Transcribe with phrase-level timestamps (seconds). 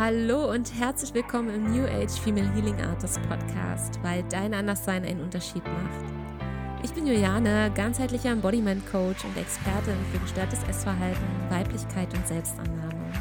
[0.00, 5.20] Hallo und herzlich willkommen im New Age Female Healing Artist Podcast, weil dein Anderssein einen
[5.20, 6.82] Unterschied macht.
[6.82, 13.12] Ich bin Juliane, ganzheitlicher Embodiment Coach und Expertin für gestörtes Essverhalten, Weiblichkeit und Selbstannahme.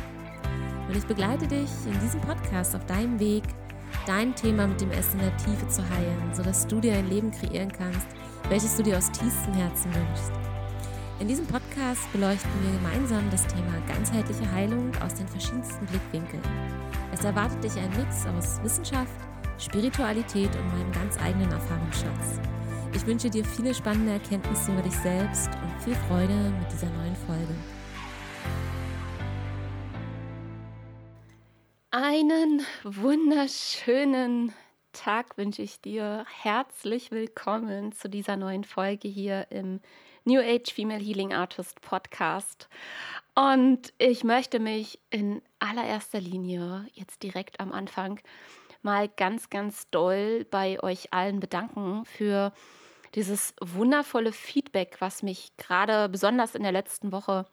[0.87, 3.43] Und ich begleite dich in diesem Podcast auf deinem Weg,
[4.07, 7.31] dein Thema mit dem Essen in der Tiefe zu heilen, sodass du dir ein Leben
[7.31, 8.07] kreieren kannst,
[8.47, 10.48] welches du dir aus tiefstem Herzen wünschst.
[11.19, 16.41] In diesem Podcast beleuchten wir gemeinsam das Thema ganzheitliche Heilung aus den verschiedensten Blickwinkeln.
[17.11, 19.11] Es erwartet dich ein Mix aus Wissenschaft,
[19.57, 22.39] Spiritualität und meinem ganz eigenen Erfahrungsschatz.
[22.95, 27.15] Ich wünsche dir viele spannende Erkenntnisse über dich selbst und viel Freude mit dieser neuen
[27.27, 27.53] Folge.
[31.91, 34.53] Einen wunderschönen
[34.93, 36.23] Tag wünsche ich dir.
[36.41, 39.81] Herzlich willkommen zu dieser neuen Folge hier im
[40.29, 42.69] New Age Female Healing Artist Podcast.
[43.33, 48.19] Und ich möchte mich in allererster Linie jetzt direkt am Anfang
[48.83, 52.53] mal ganz, ganz doll bei euch allen bedanken für
[53.15, 57.47] dieses wundervolle Feedback, was mich gerade besonders in der letzten Woche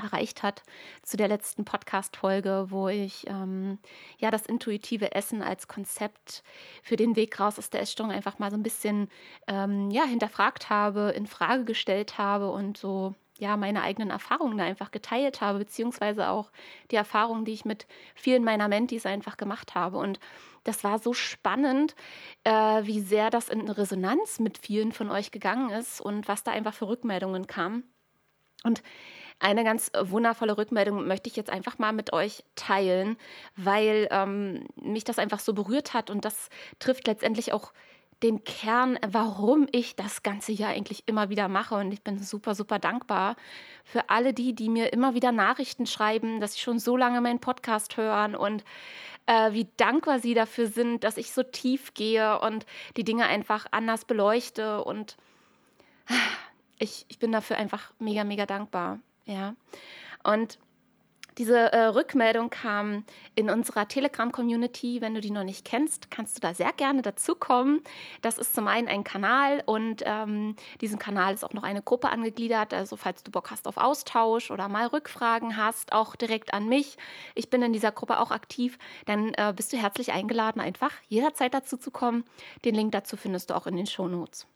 [0.00, 0.62] erreicht hat
[1.02, 3.78] zu der letzten Podcast-Folge, wo ich ähm,
[4.18, 6.42] ja das intuitive Essen als Konzept
[6.82, 9.08] für den Weg raus aus der Essstörung einfach mal so ein bisschen
[9.46, 14.64] ähm, ja hinterfragt habe, in Frage gestellt habe und so ja meine eigenen Erfahrungen da
[14.64, 16.50] einfach geteilt habe, beziehungsweise auch
[16.90, 20.20] die Erfahrungen, die ich mit vielen meiner Mentis einfach gemacht habe und
[20.64, 21.96] das war so spannend,
[22.44, 26.52] äh, wie sehr das in Resonanz mit vielen von euch gegangen ist und was da
[26.52, 27.82] einfach für Rückmeldungen kam.
[28.62, 28.82] Und
[29.42, 33.16] eine ganz wundervolle Rückmeldung möchte ich jetzt einfach mal mit euch teilen,
[33.56, 37.72] weil ähm, mich das einfach so berührt hat und das trifft letztendlich auch
[38.22, 41.74] den Kern, warum ich das Ganze ja eigentlich immer wieder mache.
[41.74, 43.36] Und ich bin super, super dankbar
[43.84, 47.40] für alle die, die mir immer wieder Nachrichten schreiben, dass sie schon so lange meinen
[47.40, 48.64] Podcast hören und
[49.26, 52.66] äh, wie dankbar sie dafür sind, dass ich so tief gehe und
[52.96, 54.84] die Dinge einfach anders beleuchte.
[54.84, 55.16] Und
[56.78, 58.98] ich, ich bin dafür einfach mega, mega dankbar.
[59.26, 59.54] Ja.
[60.24, 60.58] Und
[61.38, 65.00] diese äh, Rückmeldung kam in unserer Telegram-Community.
[65.00, 67.82] Wenn du die noch nicht kennst, kannst du da sehr gerne dazukommen.
[68.20, 72.10] Das ist zum einen ein Kanal und ähm, diesem Kanal ist auch noch eine Gruppe
[72.10, 72.74] angegliedert.
[72.74, 76.98] Also falls du Bock hast auf Austausch oder mal Rückfragen hast, auch direkt an mich.
[77.34, 78.78] Ich bin in dieser Gruppe auch aktiv.
[79.06, 82.24] Dann äh, bist du herzlich eingeladen, einfach jederzeit dazu zu kommen.
[82.66, 84.46] Den Link dazu findest du auch in den Show Notes.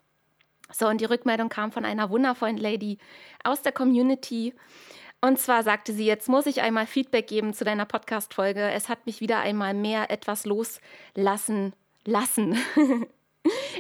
[0.73, 2.99] So, und die Rückmeldung kam von einer wundervollen Lady
[3.45, 4.55] aus der Community.
[5.21, 8.71] Und zwar sagte sie, jetzt muss ich einmal Feedback geben zu deiner Podcast-Folge.
[8.71, 12.59] Es hat mich wieder einmal mehr etwas loslassen lassen.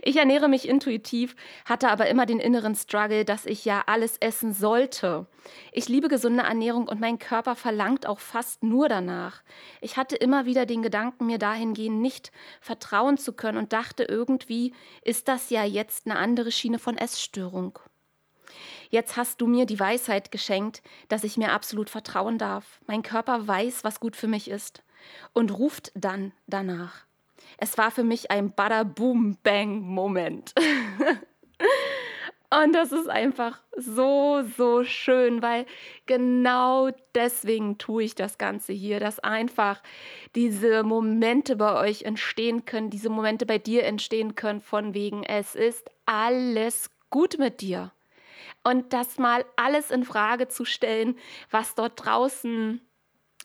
[0.03, 4.53] Ich ernähre mich intuitiv, hatte aber immer den inneren Struggle, dass ich ja alles essen
[4.53, 5.27] sollte.
[5.73, 9.43] Ich liebe gesunde Ernährung und mein Körper verlangt auch fast nur danach.
[9.81, 14.75] Ich hatte immer wieder den Gedanken, mir dahingehend nicht vertrauen zu können und dachte irgendwie,
[15.03, 17.79] ist das ja jetzt eine andere Schiene von Essstörung.
[18.91, 22.81] Jetzt hast du mir die Weisheit geschenkt, dass ich mir absolut vertrauen darf.
[22.87, 24.83] Mein Körper weiß, was gut für mich ist
[25.33, 27.07] und ruft dann danach.
[27.59, 30.55] Es war für mich ein Bada-Boom-Bang-Moment.
[32.51, 35.67] Und das ist einfach so, so schön, weil
[36.07, 39.83] genau deswegen tue ich das Ganze hier, dass einfach
[40.37, 45.57] diese Momente bei euch entstehen können, diese Momente bei dir entstehen können, von wegen, es
[45.57, 47.93] ist alles gut mit dir.
[48.63, 51.17] Und das mal alles in Frage zu stellen,
[51.51, 52.81] was dort draußen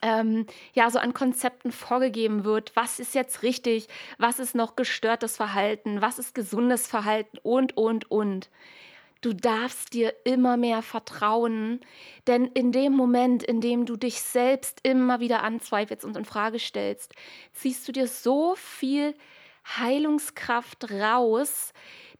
[0.01, 5.37] ähm, ja so an Konzepten vorgegeben wird, was ist jetzt richtig, was ist noch gestörtes
[5.37, 8.49] Verhalten, was ist gesundes Verhalten und, und, und.
[9.21, 11.79] Du darfst dir immer mehr vertrauen,
[12.25, 16.57] denn in dem Moment, in dem du dich selbst immer wieder anzweifelst und in Frage
[16.57, 17.13] stellst,
[17.53, 19.13] ziehst du dir so viel
[19.77, 21.71] Heilungskraft raus,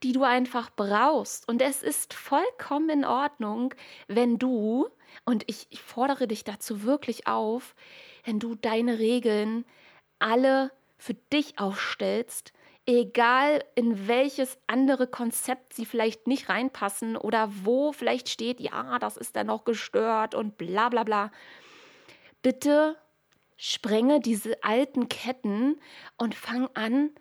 [0.04, 1.48] die du einfach brauchst.
[1.48, 3.74] Und es ist vollkommen in Ordnung,
[4.08, 4.88] wenn du
[5.26, 7.76] und ich, ich fordere dich dazu wirklich auf,
[8.24, 9.66] wenn du deine Regeln
[10.20, 12.54] alle für dich aufstellst,
[12.86, 19.18] egal in welches andere Konzept sie vielleicht nicht reinpassen oder wo vielleicht steht, ja, das
[19.18, 21.32] ist dann noch gestört und bla bla bla.
[22.42, 22.98] Bitte
[23.58, 25.80] sprenge diese alten Ketten
[26.18, 27.12] und fang an,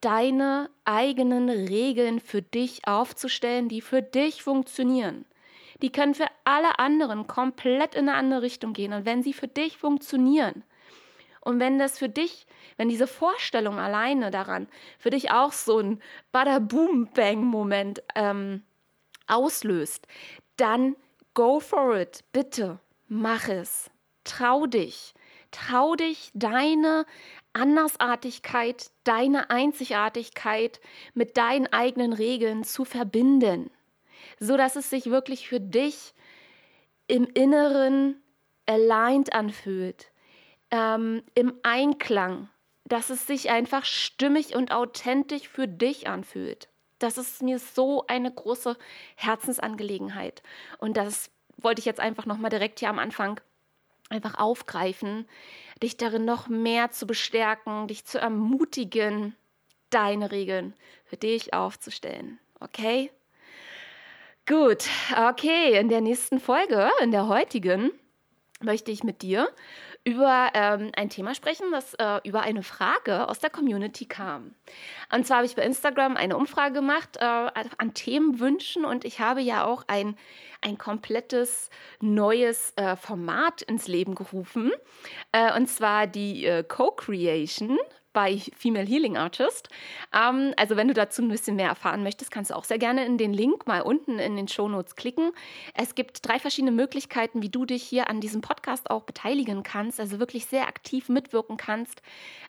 [0.00, 5.26] deine eigenen Regeln für dich aufzustellen, die für dich funktionieren
[5.82, 8.92] die können für alle anderen komplett in eine andere Richtung gehen.
[8.92, 10.64] Und wenn sie für dich funktionieren
[11.40, 12.46] und wenn das für dich,
[12.76, 14.68] wenn diese Vorstellung alleine daran
[14.98, 18.62] für dich auch so ein Bada-Boom-Bang-Moment ähm,
[19.26, 20.06] auslöst,
[20.56, 20.96] dann
[21.34, 22.78] go for it, bitte,
[23.08, 23.90] mach es,
[24.24, 25.14] trau dich.
[25.50, 27.06] trau dich, deine
[27.52, 30.80] Andersartigkeit, deine Einzigartigkeit
[31.14, 33.70] mit deinen eigenen Regeln zu verbinden,
[34.38, 36.14] so dass es sich wirklich für dich
[37.06, 38.22] im Inneren
[38.66, 40.10] aligned anfühlt,
[40.70, 42.48] ähm, im Einklang,
[42.84, 46.68] dass es sich einfach stimmig und authentisch für dich anfühlt.
[46.98, 48.76] Das ist mir so eine große
[49.16, 50.42] Herzensangelegenheit.
[50.78, 53.40] Und das wollte ich jetzt einfach nochmal direkt hier am Anfang
[54.10, 55.26] einfach aufgreifen,
[55.82, 59.36] dich darin noch mehr zu bestärken, dich zu ermutigen,
[59.88, 60.74] deine Regeln
[61.04, 62.38] für dich aufzustellen.
[62.60, 63.10] Okay?
[64.50, 67.92] Gut, okay, in der nächsten Folge, in der heutigen,
[68.60, 69.48] möchte ich mit dir
[70.02, 74.56] über ähm, ein Thema sprechen, das äh, über eine Frage aus der Community kam.
[75.14, 79.40] Und zwar habe ich bei Instagram eine Umfrage gemacht äh, an Themenwünschen und ich habe
[79.40, 80.16] ja auch ein,
[80.62, 81.70] ein komplettes
[82.00, 84.72] neues äh, Format ins Leben gerufen.
[85.30, 87.78] Äh, und zwar die äh, Co-Creation
[88.12, 89.68] bei Female Healing Artist.
[90.14, 93.04] Ähm, also wenn du dazu ein bisschen mehr erfahren möchtest, kannst du auch sehr gerne
[93.04, 95.32] in den Link mal unten in den Shownotes klicken.
[95.74, 100.00] Es gibt drei verschiedene Möglichkeiten, wie du dich hier an diesem Podcast auch beteiligen kannst,
[100.00, 102.02] also wirklich sehr aktiv mitwirken kannst,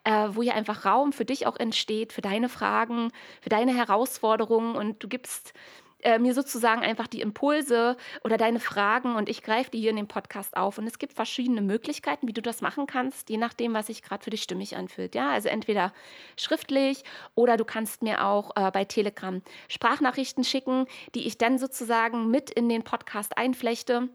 [0.03, 3.11] äh, wo hier einfach Raum für dich auch entsteht, für deine Fragen,
[3.41, 5.53] für deine Herausforderungen und du gibst
[6.03, 9.95] äh, mir sozusagen einfach die Impulse oder deine Fragen und ich greife die hier in
[9.95, 10.77] dem Podcast auf.
[10.77, 14.23] Und es gibt verschiedene Möglichkeiten, wie du das machen kannst, je nachdem, was sich gerade
[14.23, 15.15] für dich stimmig anfühlt.
[15.15, 15.93] Ja, also entweder
[16.37, 17.03] schriftlich
[17.35, 22.49] oder du kannst mir auch äh, bei Telegram Sprachnachrichten schicken, die ich dann sozusagen mit
[22.49, 24.09] in den Podcast einflechte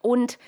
[0.00, 0.38] und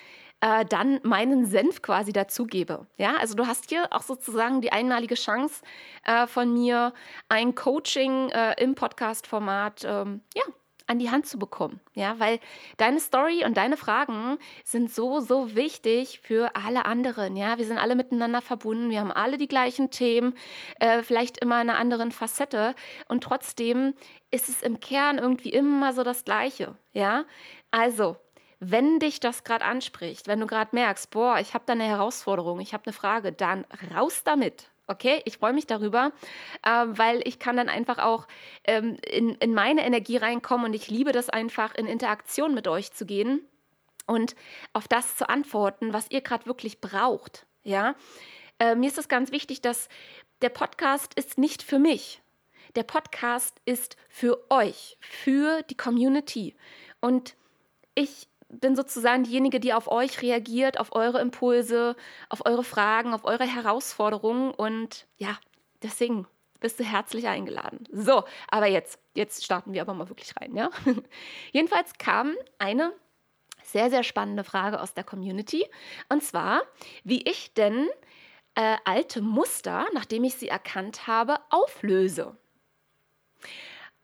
[0.41, 2.87] äh, dann meinen Senf quasi dazugebe.
[2.97, 5.63] Ja, also du hast hier auch sozusagen die einmalige Chance
[6.05, 6.93] äh, von mir,
[7.29, 10.45] ein Coaching äh, im Podcast-Format ähm, ja,
[10.89, 11.81] an die Hand zu bekommen.
[11.95, 12.41] Ja, weil
[12.77, 17.37] deine Story und deine Fragen sind so, so wichtig für alle anderen.
[17.37, 18.91] Ja, wir sind alle miteinander verbunden.
[18.91, 20.35] Wir haben alle die gleichen Themen,
[20.81, 22.75] äh, vielleicht immer in einer anderen Facette.
[23.09, 23.95] Und trotzdem
[24.31, 26.77] ist es im Kern irgendwie immer so das Gleiche.
[26.93, 27.25] Ja,
[27.71, 28.17] also
[28.61, 32.61] wenn dich das gerade anspricht, wenn du gerade merkst, boah, ich habe da eine Herausforderung,
[32.61, 33.65] ich habe eine Frage, dann
[33.95, 34.71] raus damit.
[34.91, 36.13] Okay, ich freue mich darüber,
[36.63, 38.27] äh, weil ich kann dann einfach auch
[38.65, 42.93] ähm, in, in meine Energie reinkommen und ich liebe das einfach, in Interaktion mit euch
[42.93, 43.43] zu gehen
[44.07, 44.35] und
[44.73, 47.47] auf das zu antworten, was ihr gerade wirklich braucht.
[47.65, 47.97] Ja,
[48.59, 49.91] äh, mir ist es ganz wichtig, dass
[50.41, 52.23] der Podcast ist nicht für mich.
[52.75, 56.57] Der Podcast ist für euch, für die Community.
[57.01, 57.35] Und
[57.95, 61.97] ich bin sozusagen diejenige, die auf euch reagiert, auf eure Impulse,
[62.29, 64.53] auf eure Fragen, auf eure Herausforderungen.
[64.53, 65.39] Und ja,
[65.83, 66.27] deswegen
[66.61, 67.85] bist du herzlich eingeladen.
[67.93, 70.71] So, aber jetzt, jetzt starten wir aber mal wirklich rein, ja?
[71.53, 72.93] Jedenfalls kam eine
[73.63, 75.67] sehr, sehr spannende Frage aus der Community.
[76.09, 76.63] Und zwar,
[77.05, 77.89] wie ich denn
[78.55, 82.37] äh, alte Muster, nachdem ich sie erkannt habe, auflöse.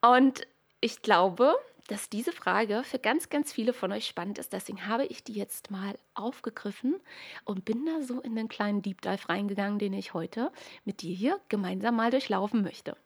[0.00, 0.46] Und
[0.80, 1.56] ich glaube,
[1.88, 4.52] dass diese Frage für ganz, ganz viele von euch spannend ist.
[4.52, 6.96] Deswegen habe ich die jetzt mal aufgegriffen
[7.44, 10.50] und bin da so in den kleinen Deep Dive reingegangen, den ich heute
[10.84, 12.96] mit dir hier gemeinsam mal durchlaufen möchte.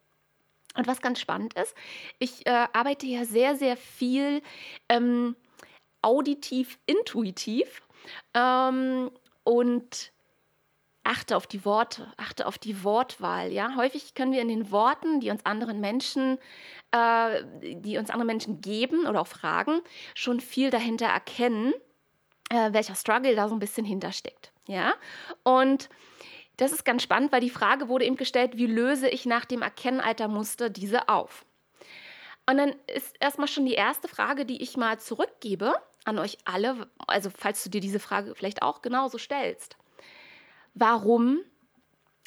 [0.77, 1.75] Und was ganz spannend ist,
[2.19, 4.43] ich äh, arbeite ja sehr, sehr viel
[4.89, 5.35] ähm,
[6.03, 7.83] auditiv, intuitiv
[8.35, 9.11] ähm,
[9.43, 10.13] und
[11.09, 13.51] achte auf die Worte, achte auf die Wortwahl.
[13.51, 16.39] Ja, häufig können wir in den Worten, die uns anderen Menschen,
[16.93, 19.81] äh, die uns andere Menschen geben oder auch fragen,
[20.15, 21.73] schon viel dahinter erkennen,
[22.51, 24.53] äh, welcher Struggle da so ein bisschen hintersteckt.
[24.67, 24.95] Ja,
[25.45, 25.89] und
[26.59, 29.63] das ist ganz spannend, weil die Frage wurde eben gestellt, wie löse ich nach dem
[29.63, 31.47] Erkennen alter Muster diese auf?
[32.47, 35.75] Und dann ist erstmal schon die erste Frage, die ich mal zurückgebe
[36.05, 39.77] an euch alle, also falls du dir diese Frage vielleicht auch genauso stellst
[40.79, 41.41] warum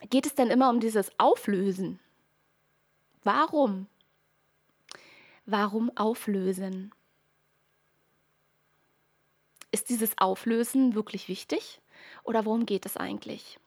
[0.10, 2.00] geht es denn immer um dieses Auflösen?
[3.24, 3.88] Warum?
[5.46, 6.92] Warum auflösen?
[9.72, 11.82] Ist dieses Auflösen wirklich wichtig
[12.24, 13.60] oder worum geht es eigentlich?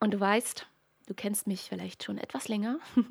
[0.00, 0.66] Und du weißt,
[1.06, 2.78] du kennst mich vielleicht schon etwas länger.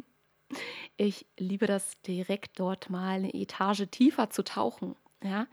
[0.97, 5.47] Ich liebe das direkt dort mal eine Etage tiefer zu tauchen, ja?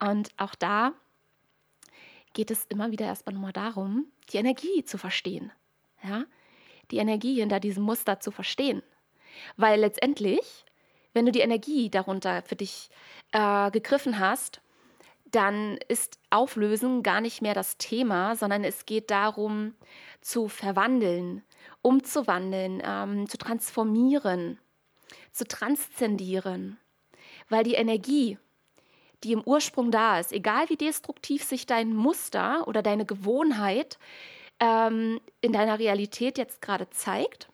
[0.00, 0.92] Und auch da
[2.38, 5.50] geht es immer wieder erstmal nochmal darum, die Energie zu verstehen.
[6.04, 6.24] Ja?
[6.92, 8.80] Die Energie hinter diesem Muster zu verstehen.
[9.56, 10.64] Weil letztendlich,
[11.14, 12.90] wenn du die Energie darunter für dich
[13.32, 14.60] äh, gegriffen hast,
[15.32, 19.74] dann ist Auflösen gar nicht mehr das Thema, sondern es geht darum,
[20.20, 21.42] zu verwandeln,
[21.82, 24.60] umzuwandeln, ähm, zu transformieren,
[25.32, 26.78] zu transzendieren.
[27.48, 28.38] Weil die Energie,
[29.24, 33.98] die im Ursprung da ist, egal wie destruktiv sich dein Muster oder deine Gewohnheit
[34.60, 37.48] ähm, in deiner Realität jetzt gerade zeigt,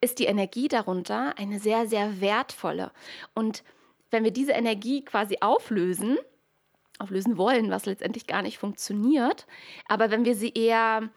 [0.00, 2.90] ist die Energie darunter eine sehr, sehr wertvolle.
[3.34, 3.62] Und
[4.10, 6.18] wenn wir diese Energie quasi auflösen,
[6.98, 9.46] auflösen wollen, was letztendlich gar nicht funktioniert,
[9.88, 11.08] aber wenn wir sie eher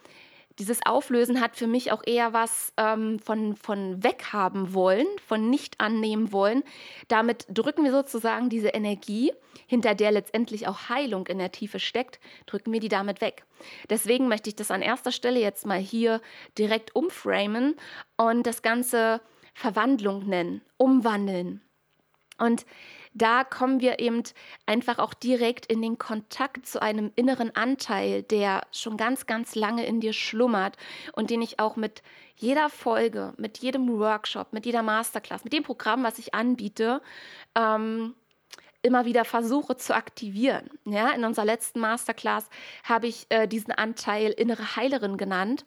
[0.60, 5.80] dieses Auflösen hat für mich auch eher was ähm, von, von weghaben wollen, von nicht
[5.80, 6.64] annehmen wollen.
[7.08, 9.32] Damit drücken wir sozusagen diese Energie,
[9.68, 13.46] hinter der letztendlich auch Heilung in der Tiefe steckt, drücken wir die damit weg.
[13.90, 16.22] Deswegen möchte ich das an erster Stelle jetzt mal hier
[16.58, 17.76] direkt umframen
[18.18, 19.22] und das Ganze
[19.54, 21.62] Verwandlung nennen, umwandeln.
[22.38, 22.66] Und
[23.14, 24.24] da kommen wir eben
[24.66, 29.86] einfach auch direkt in den Kontakt zu einem inneren Anteil, der schon ganz, ganz lange
[29.86, 30.78] in dir schlummert
[31.14, 32.02] und den ich auch mit
[32.36, 37.02] jeder Folge, mit jedem Workshop, mit jeder Masterclass, mit dem Programm, was ich anbiete,
[37.56, 38.16] ähm,
[38.84, 40.70] immer wieder versuche zu aktivieren.
[40.86, 42.50] Ja, in unserer letzten Masterclass
[42.84, 45.66] habe ich äh, diesen Anteil innere Heilerin genannt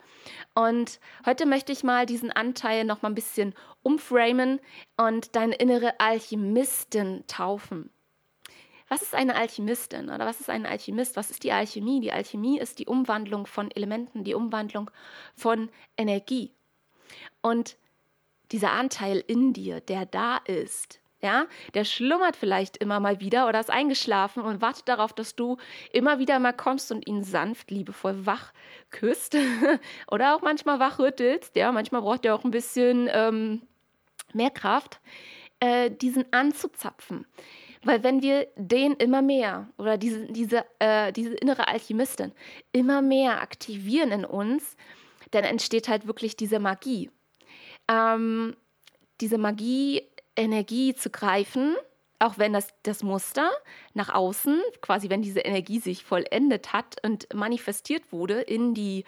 [0.55, 4.61] und heute möchte ich mal diesen Anteil noch mal ein bisschen umframen
[4.97, 7.91] und deine innere Alchemistin taufen.
[8.89, 11.17] Was ist eine Alchemistin oder was ist ein Alchemist?
[11.17, 12.01] Was ist die Alchemie?
[12.01, 14.91] Die Alchemie ist die Umwandlung von Elementen, die Umwandlung
[15.35, 16.53] von Energie.
[17.43, 17.77] Und
[18.53, 23.59] dieser Anteil in dir, der da ist, ja, der schlummert vielleicht immer mal wieder oder
[23.59, 25.56] ist eingeschlafen und wartet darauf, dass du
[25.92, 28.52] immer wieder mal kommst und ihn sanft, liebevoll wach
[28.90, 29.37] küsst
[30.09, 31.56] oder auch manchmal wach rüttelst.
[31.56, 33.62] Ja, manchmal braucht er auch ein bisschen ähm,
[34.35, 35.00] mehr Kraft,
[35.59, 37.26] äh, diesen anzuzapfen.
[37.83, 42.33] Weil wenn wir den immer mehr oder diese, diese, äh, diese innere Alchemistin
[42.71, 44.76] immer mehr aktivieren in uns,
[45.33, 47.11] dann entsteht halt wirklich diese Magie.
[47.88, 48.54] Ähm,
[49.21, 50.02] diese Magie
[50.37, 51.76] Energie zu greifen,
[52.19, 53.50] auch wenn das, das Muster
[53.95, 59.05] nach außen, quasi wenn diese Energie sich vollendet hat und manifestiert wurde in die,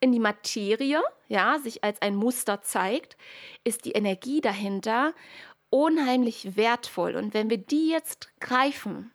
[0.00, 3.16] in die Materie, ja, sich als ein Muster zeigt,
[3.64, 5.12] ist die Energie dahinter
[5.70, 7.16] unheimlich wertvoll.
[7.16, 9.12] Und wenn wir die jetzt greifen,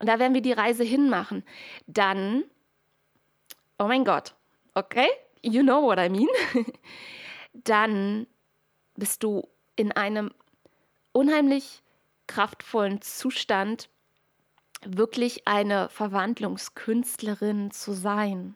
[0.00, 1.44] und da werden wir die Reise hinmachen,
[1.86, 2.44] dann,
[3.78, 4.34] oh mein Gott,
[4.74, 5.08] okay,
[5.42, 6.28] you know what I mean,
[7.52, 8.26] dann
[8.94, 10.30] bist du in einem
[11.18, 11.82] unheimlich
[12.28, 13.88] kraftvollen Zustand,
[14.84, 18.54] wirklich eine Verwandlungskünstlerin zu sein.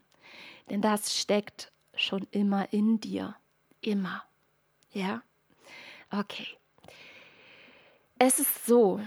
[0.71, 3.35] Denn das steckt schon immer in dir.
[3.81, 4.23] Immer.
[4.93, 5.23] Ja?
[6.13, 6.47] Okay.
[8.21, 9.01] Es ist so,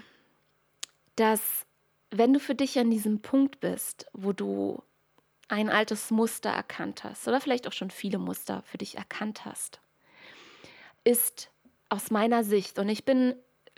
[1.16, 1.66] dass
[2.12, 4.84] wenn du für dich an diesem Punkt bist, wo du
[5.48, 9.80] ein altes Muster erkannt hast oder vielleicht auch schon viele Muster für dich erkannt hast,
[11.06, 11.52] ist
[11.88, 13.36] aus meiner Sicht, und ich bin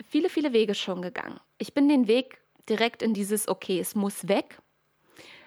[0.08, 1.38] viele, viele Wege schon gegangen.
[1.58, 4.58] Ich bin den Weg direkt in dieses, okay, es muss weg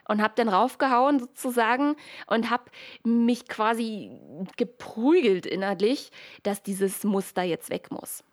[0.07, 1.95] und habe dann raufgehauen sozusagen
[2.27, 2.65] und habe
[3.03, 4.11] mich quasi
[4.57, 6.11] geprügelt innerlich,
[6.43, 8.23] dass dieses Muster jetzt weg muss.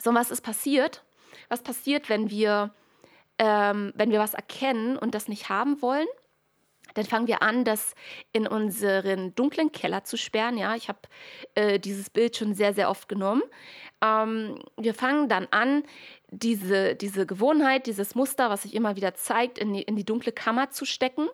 [0.00, 1.04] So, was ist passiert?
[1.48, 2.74] Was passiert, wenn wir,
[3.38, 6.06] ähm, wenn wir was erkennen und das nicht haben wollen?
[6.94, 7.94] Dann fangen wir an, das
[8.32, 10.56] in unseren dunklen Keller zu sperren.
[10.56, 11.00] Ja, ich habe
[11.54, 13.42] äh, dieses Bild schon sehr, sehr oft genommen.
[14.02, 15.82] Ähm, wir fangen dann an,
[16.30, 20.32] diese, diese Gewohnheit, dieses Muster, was sich immer wieder zeigt, in die, in die dunkle
[20.32, 21.28] Kammer zu stecken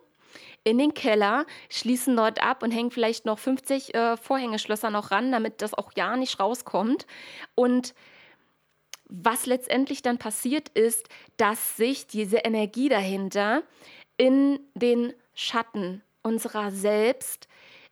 [0.63, 5.31] in den Keller, schließen dort ab und hängen vielleicht noch 50 äh, Vorhängeschlösser noch ran,
[5.31, 7.05] damit das auch ja nicht rauskommt.
[7.53, 7.93] Und
[9.07, 11.07] was letztendlich dann passiert ist,
[11.37, 13.63] dass sich diese Energie dahinter
[14.17, 17.47] in den Schatten unserer selbst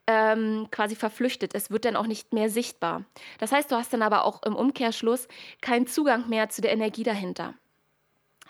[0.08, 1.56] ähm, quasi verflüchtet.
[1.56, 3.04] Es wird dann auch nicht mehr sichtbar.
[3.40, 5.28] Das heißt, du hast dann aber auch im Umkehrschluss
[5.62, 7.54] keinen Zugang mehr zu der Energie dahinter.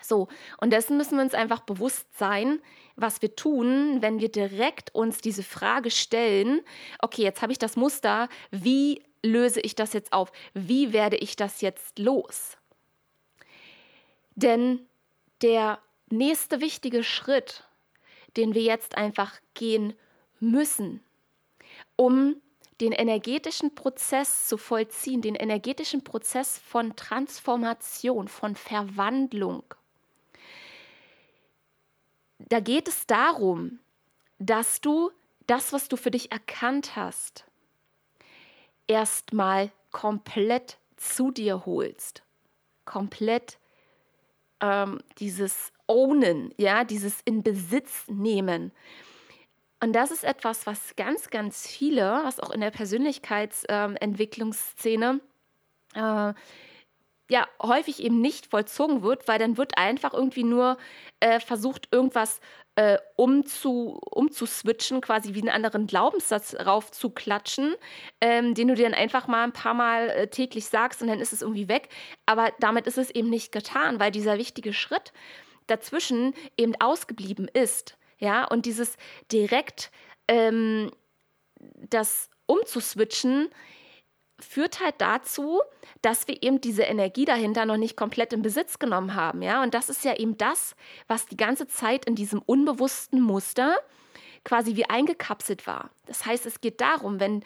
[0.02, 2.60] So, und dessen müssen wir uns einfach bewusst sein,
[2.96, 6.60] was wir tun, wenn wir direkt uns diese Frage stellen,
[7.00, 10.30] okay, jetzt habe ich das Muster, wie löse ich das jetzt auf?
[10.52, 12.58] Wie werde ich das jetzt los?
[14.34, 14.80] Denn
[15.42, 15.78] der
[16.10, 17.64] nächste wichtige Schritt,
[18.36, 19.94] den wir jetzt einfach gehen
[20.40, 21.03] müssen,
[21.96, 22.36] um
[22.80, 29.62] den energetischen Prozess zu vollziehen, den energetischen Prozess von Transformation, von Verwandlung.
[32.38, 33.78] Da geht es darum,
[34.38, 35.10] dass du
[35.46, 37.44] das, was du für dich erkannt hast,
[38.86, 42.22] erstmal komplett zu dir holst.
[42.84, 43.58] Komplett
[44.60, 48.72] ähm, dieses Ownen, ja, dieses in Besitz nehmen.
[49.84, 55.20] Und das ist etwas, was ganz, ganz viele, was auch in der Persönlichkeitsentwicklungsszene
[55.94, 56.32] äh,
[57.28, 60.78] ja häufig eben nicht vollzogen wird, weil dann wird einfach irgendwie nur
[61.20, 62.40] äh, versucht, irgendwas
[62.76, 67.74] äh, um, zu, um zu switchen, quasi wie einen anderen Glaubenssatz raufzuklatschen,
[68.22, 71.20] ähm, den du dir dann einfach mal ein paar Mal äh, täglich sagst und dann
[71.20, 71.90] ist es irgendwie weg.
[72.24, 75.12] Aber damit ist es eben nicht getan, weil dieser wichtige Schritt
[75.66, 77.98] dazwischen eben ausgeblieben ist.
[78.18, 78.96] Ja, und dieses
[79.30, 79.90] direkt
[80.28, 80.90] ähm,
[81.90, 83.48] das umzuswitchen,
[84.40, 85.60] führt halt dazu,
[86.02, 89.62] dass wir eben diese Energie dahinter noch nicht komplett in Besitz genommen haben, ja?
[89.62, 90.74] Und das ist ja eben das,
[91.06, 93.76] was die ganze Zeit in diesem unbewussten Muster
[94.44, 95.90] quasi wie eingekapselt war.
[96.04, 97.42] Das heißt, es geht darum, wenn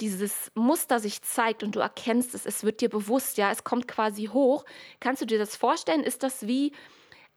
[0.00, 3.88] dieses Muster sich zeigt und du erkennst es, es wird dir bewusst, ja, es kommt
[3.88, 4.64] quasi hoch.
[5.00, 6.02] Kannst du dir das vorstellen?
[6.02, 6.72] Ist das wie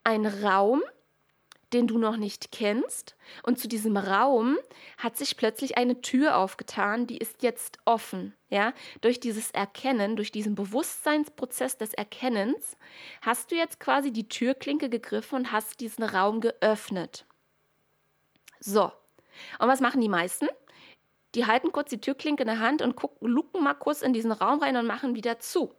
[0.03, 0.81] ein Raum,
[1.73, 3.15] den du noch nicht kennst.
[3.43, 4.57] Und zu diesem Raum
[4.97, 8.33] hat sich plötzlich eine Tür aufgetan, die ist jetzt offen.
[8.49, 12.77] Ja, durch dieses Erkennen, durch diesen Bewusstseinsprozess des Erkennens,
[13.21, 17.25] hast du jetzt quasi die Türklinke gegriffen und hast diesen Raum geöffnet.
[18.59, 18.91] So.
[19.59, 20.47] Und was machen die meisten?
[21.33, 24.31] Die halten kurz die Türklinke in der Hand und gucken, lucken mal kurz in diesen
[24.31, 25.73] Raum rein und machen wieder zu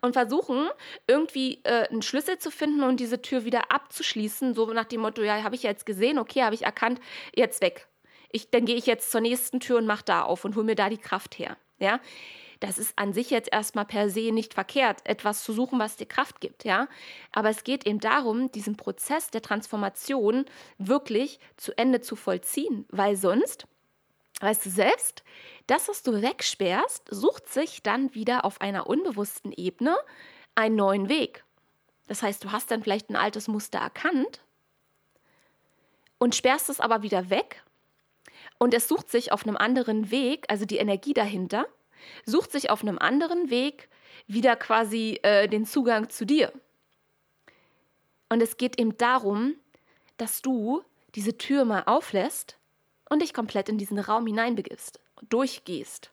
[0.00, 0.68] und versuchen
[1.06, 5.22] irgendwie äh, einen Schlüssel zu finden und diese Tür wieder abzuschließen, so nach dem Motto,
[5.22, 7.00] ja, habe ich jetzt gesehen, okay, habe ich erkannt,
[7.34, 7.88] jetzt weg.
[8.30, 10.74] Ich, dann gehe ich jetzt zur nächsten Tür und mache da auf und hole mir
[10.74, 11.56] da die Kraft her.
[11.78, 12.00] Ja,
[12.62, 16.06] das ist an sich jetzt erstmal per se nicht verkehrt, etwas zu suchen, was dir
[16.06, 16.86] Kraft gibt, ja.
[17.32, 20.44] Aber es geht eben darum, diesen Prozess der Transformation
[20.78, 23.66] wirklich zu Ende zu vollziehen, weil sonst
[24.42, 25.22] Weißt du selbst,
[25.68, 29.96] das, was du wegsperrst, sucht sich dann wieder auf einer unbewussten Ebene
[30.56, 31.44] einen neuen Weg.
[32.08, 34.42] Das heißt, du hast dann vielleicht ein altes Muster erkannt
[36.18, 37.62] und sperrst es aber wieder weg
[38.58, 41.68] und es sucht sich auf einem anderen Weg, also die Energie dahinter,
[42.26, 43.88] sucht sich auf einem anderen Weg
[44.26, 46.52] wieder quasi äh, den Zugang zu dir.
[48.28, 49.54] Und es geht eben darum,
[50.16, 50.82] dass du
[51.14, 52.58] diese Tür mal auflässt
[53.12, 54.98] und dich komplett in diesen Raum hineinbegibst,
[55.28, 56.12] durchgehst.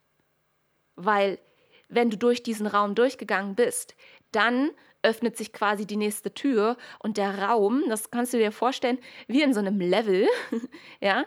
[0.98, 1.40] Weil
[1.88, 3.96] wenn du durch diesen Raum durchgegangen bist,
[4.34, 9.00] dann öffnet sich quasi die nächste Tür und der Raum, das kannst du dir vorstellen,
[9.28, 10.28] wie in so einem Level,
[11.00, 11.24] ja,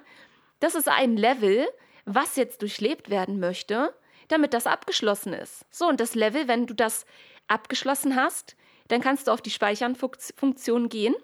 [0.61, 1.67] das ist ein Level,
[2.05, 3.95] was jetzt durchlebt werden möchte,
[4.29, 5.65] damit das abgeschlossen ist.
[5.71, 7.07] So, und das Level, wenn du das
[7.49, 8.57] abgeschlossen hast,
[8.89, 11.15] dann kannst du auf die Speichern-Funktion gehen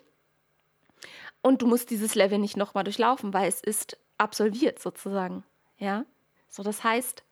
[1.43, 5.45] und du musst dieses Level nicht nochmal durchlaufen, weil es ist absolviert sozusagen.
[5.79, 6.05] Ja,
[6.49, 7.23] so das heißt,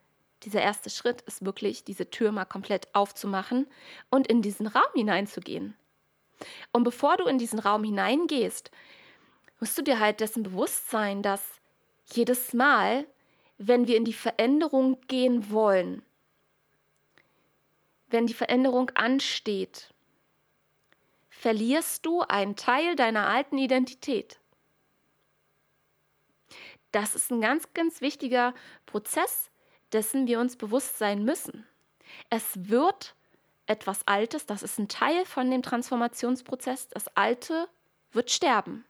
[0.43, 3.67] dieser erste Schritt ist wirklich, diese Tür mal komplett aufzumachen
[4.11, 5.75] und in diesen Raum hineinzugehen.
[6.73, 8.71] Und bevor du in diesen Raum hineingehst,
[9.59, 11.43] musst du dir halt dessen bewusst sein, dass
[12.13, 13.07] jedes Mal,
[13.59, 16.03] wenn wir in die Veränderung gehen wollen,
[18.09, 19.93] wenn die Veränderung ansteht,
[21.31, 24.39] verlierst du einen Teil deiner alten Identität.
[26.97, 28.55] Das ist ein ganz, ganz wichtiger
[28.87, 29.51] Prozess,
[29.93, 31.67] dessen wir uns bewusst sein müssen.
[32.31, 33.15] Es wird
[33.67, 37.69] etwas Altes, das ist ein Teil von dem Transformationsprozess, das Alte
[38.13, 38.87] wird sterben.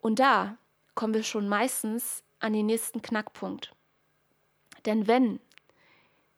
[0.00, 0.58] Und da
[0.96, 3.72] kommen wir schon meistens an den nächsten Knackpunkt.
[4.86, 5.38] Denn wenn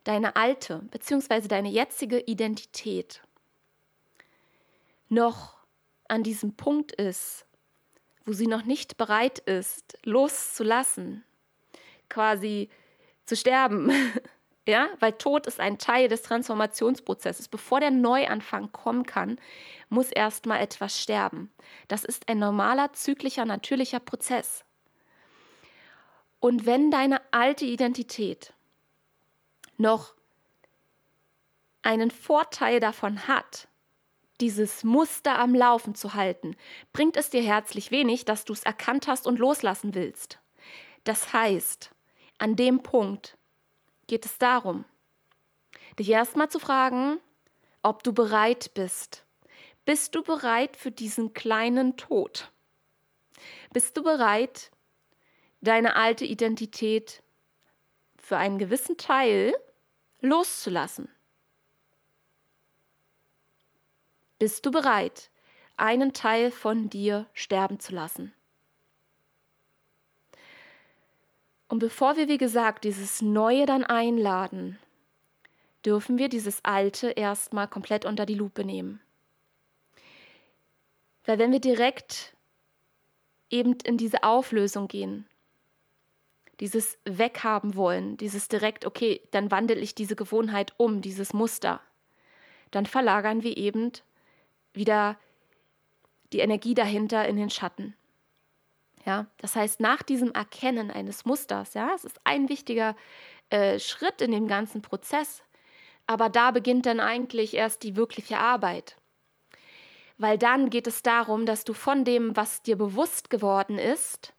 [0.05, 1.49] deine alte bzw.
[1.49, 3.23] deine jetzige Identität
[5.09, 5.57] noch
[6.07, 7.47] an diesem Punkt ist,
[8.29, 11.25] wo sie noch nicht bereit ist, loszulassen,
[12.09, 12.69] quasi
[13.25, 13.91] zu sterben.
[14.67, 17.49] Ja, weil Tod ist ein Teil des Transformationsprozesses.
[17.49, 19.41] Bevor der Neuanfang kommen kann,
[19.89, 21.51] muss erstmal etwas sterben.
[21.89, 24.67] Das ist ein normaler, zyklischer, natürlicher Prozess.
[26.39, 28.53] Und wenn deine alte Identität
[29.79, 30.13] noch
[31.81, 33.69] einen Vorteil davon hat,
[34.41, 36.57] dieses Muster am Laufen zu halten,
[36.93, 40.39] bringt es dir herzlich wenig, dass du es erkannt hast und loslassen willst.
[41.05, 41.91] Das heißt,
[42.39, 43.37] an dem Punkt
[44.07, 44.85] geht es darum,
[45.99, 47.19] dich erstmal zu fragen,
[47.83, 49.25] ob du bereit bist.
[49.85, 52.53] Bist du bereit für diesen kleinen Tod?
[53.73, 54.71] Bist du bereit,
[55.61, 57.23] deine alte Identität
[58.17, 59.55] für einen gewissen Teil
[60.21, 61.09] loszulassen?
[64.39, 65.31] Bist du bereit,
[65.77, 68.33] einen Teil von dir sterben zu lassen?
[71.69, 74.79] Und bevor wir, wie gesagt, dieses Neue dann einladen,
[75.85, 79.01] dürfen wir dieses Alte erstmal komplett unter die Lupe nehmen.
[81.25, 82.35] Weil wenn wir direkt
[83.51, 85.27] eben in diese Auflösung gehen,
[86.61, 91.81] dieses Weghaben wollen, dieses direkt, okay, dann wandle ich diese Gewohnheit um, dieses Muster,
[92.71, 93.93] dann verlagern wir eben
[94.79, 95.19] wieder
[96.33, 97.95] die Energie dahinter in den Schatten.
[99.05, 102.97] Ja, das heißt, nach diesem Erkennen eines Musters, ja, es ist ein wichtiger
[103.51, 105.43] äh, Schritt in dem ganzen Prozess,
[106.07, 108.97] aber da beginnt dann eigentlich erst die wirkliche Arbeit.
[110.19, 114.35] Weil dann geht es darum, dass du von dem, was dir bewusst geworden ist,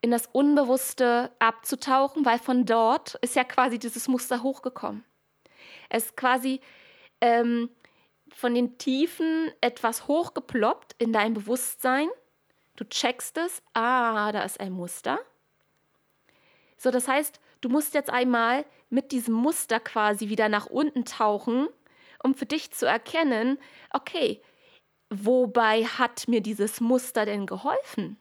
[0.00, 5.04] in das Unbewusste abzutauchen, weil von dort ist ja quasi dieses Muster hochgekommen.
[5.90, 6.60] Es ist quasi
[7.20, 7.68] ähm,
[8.34, 12.08] von den Tiefen etwas hochgeploppt in dein Bewusstsein.
[12.76, 15.18] Du checkst es, ah, da ist ein Muster.
[16.76, 21.68] So, das heißt, du musst jetzt einmal mit diesem Muster quasi wieder nach unten tauchen,
[22.22, 23.58] um für dich zu erkennen,
[23.92, 24.42] okay,
[25.10, 28.16] wobei hat mir dieses Muster denn geholfen?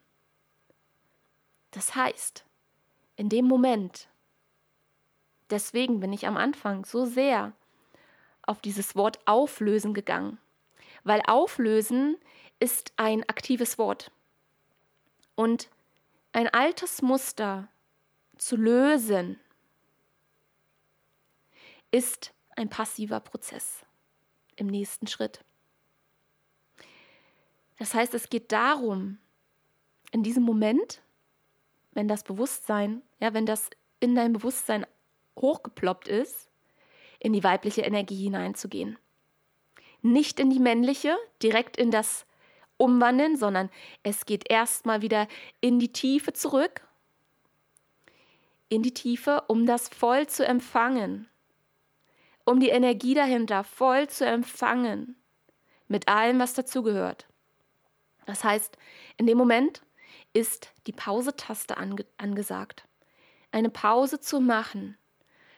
[1.72, 2.46] Das heißt,
[3.16, 4.10] in dem Moment,
[5.50, 7.54] deswegen bin ich am Anfang so sehr
[8.50, 10.40] auf dieses Wort auflösen gegangen,
[11.04, 12.18] weil auflösen
[12.60, 14.12] ist ein aktives Wort.
[15.36, 15.70] Und
[16.32, 17.68] ein altes Muster
[18.38, 19.40] zu lösen
[21.92, 23.86] ist ein passiver Prozess
[24.56, 25.46] im nächsten Schritt.
[27.78, 29.20] Das heißt, es geht darum,
[30.12, 31.04] in diesem Moment,
[31.92, 34.86] wenn das Bewusstsein, ja, wenn das in dein Bewusstsein
[35.40, 36.49] hochgeploppt ist,
[37.20, 38.98] in die weibliche Energie hineinzugehen.
[40.02, 42.26] Nicht in die männliche, direkt in das
[42.78, 43.70] Umwandeln, sondern
[44.04, 45.28] es geht erstmal wieder
[45.60, 46.88] in die Tiefe zurück,
[48.70, 51.28] in die Tiefe, um das voll zu empfangen,
[52.46, 55.18] um die Energie dahinter voll zu empfangen,
[55.88, 57.28] mit allem, was dazugehört.
[58.26, 58.78] Das heißt,
[59.18, 59.82] in dem Moment
[60.34, 62.86] ist die Pause-Taste ange angesagt.
[63.52, 64.99] Eine Pause zu machen,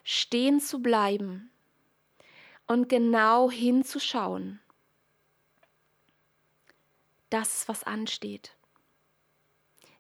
[0.04, 1.52] stehen zu bleiben
[2.68, 4.60] und genau hinzuschauen.
[7.30, 8.56] Das, was ansteht.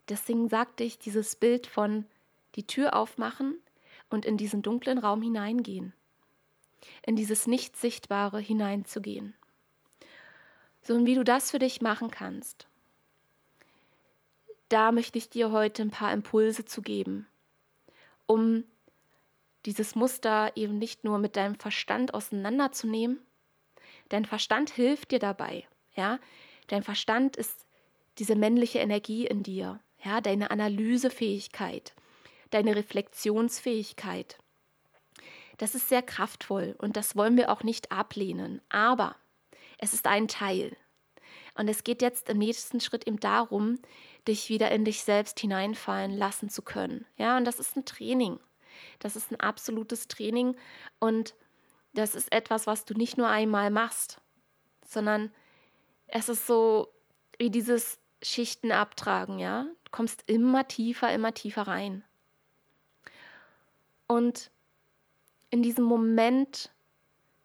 [0.10, 2.06] Deswegen sagte ich dieses Bild von
[2.56, 3.58] die Tür aufmachen
[4.10, 5.94] und in diesen dunklen Raum hineingehen,
[7.04, 9.34] in dieses Nicht-Sichtbare hineinzugehen
[10.82, 12.68] so und wie du das für dich machen kannst.
[14.70, 17.28] Da möchte ich dir heute ein paar Impulse zu geben,
[18.26, 18.64] um
[19.66, 23.20] dieses Muster eben nicht nur mit deinem Verstand auseinanderzunehmen.
[24.10, 26.20] Dein Verstand hilft dir dabei, ja?
[26.68, 27.66] Dein Verstand ist
[28.18, 31.94] diese männliche Energie in dir, ja, deine Analysefähigkeit,
[32.50, 34.38] deine Reflexionsfähigkeit.
[35.58, 39.16] Das ist sehr kraftvoll und das wollen wir auch nicht ablehnen, aber
[39.78, 40.76] es ist ein Teil.
[41.56, 43.80] Und es geht jetzt im nächsten Schritt eben darum,
[44.28, 47.06] dich wieder in dich selbst hineinfallen lassen zu können.
[47.18, 48.40] Ja, und das ist ein Training.
[49.00, 50.56] Das ist ein absolutes Training
[51.00, 51.36] und
[51.94, 54.22] das ist etwas, was du nicht nur einmal machst,
[54.86, 55.32] sondern
[56.08, 56.94] es ist so
[57.38, 59.64] wie dieses Schichten abtragen, ja?
[59.86, 62.04] Du kommst immer tiefer, immer tiefer rein.
[64.08, 64.52] Und
[65.50, 66.72] in diesem Moment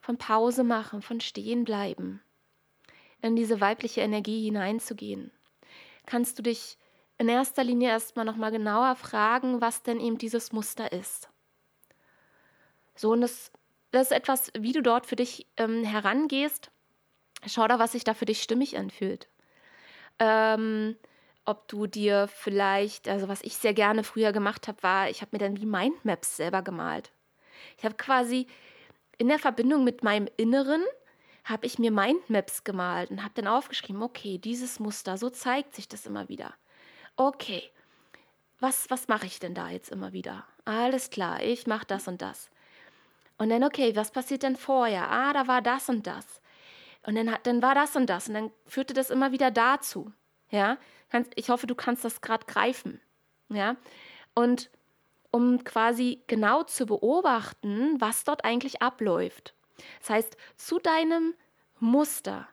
[0.01, 2.23] von Pause machen, von stehen bleiben,
[3.23, 5.33] in diese weibliche Energie hineinzugehen,
[6.07, 6.79] kannst du dich
[7.19, 11.29] in erster Linie erstmal nochmal genauer fragen, was denn eben dieses Muster ist.
[12.95, 13.53] So, und das,
[13.91, 16.71] das ist etwas, wie du dort für dich ähm, herangehst.
[17.47, 19.29] Schau da, was sich da für dich stimmig anfühlt.
[20.19, 20.97] Ähm,
[21.45, 25.31] ob du dir vielleicht, also was ich sehr gerne früher gemacht habe, war, ich habe
[25.33, 27.13] mir dann wie Mindmaps selber gemalt.
[27.79, 28.47] Ich habe quasi
[29.19, 30.83] in der Verbindung mit meinem Inneren
[31.45, 35.87] habe ich mir Mindmaps gemalt und habe dann aufgeschrieben, okay, dieses Muster, so zeigt sich
[35.89, 36.53] das immer wieder.
[37.17, 37.71] Okay,
[38.61, 40.47] was, was mache ich denn da jetzt immer wieder?
[40.65, 42.51] Alles klar, ich mache das und das.
[43.39, 45.11] Und dann, okay, was passiert denn vorher?
[45.11, 46.41] Ah, da war das und das.
[47.07, 48.29] Und dann, dann war das und das.
[48.29, 50.13] Und dann führte das immer wieder dazu.
[50.51, 50.79] Ja,
[51.35, 53.01] ich hoffe, du kannst das gerade greifen.
[53.49, 53.77] Ja,
[54.35, 54.71] und
[55.31, 59.55] um quasi genau zu beobachten, was dort eigentlich abläuft.
[60.01, 61.35] Das heißt, zu deinem
[61.79, 62.49] Muster,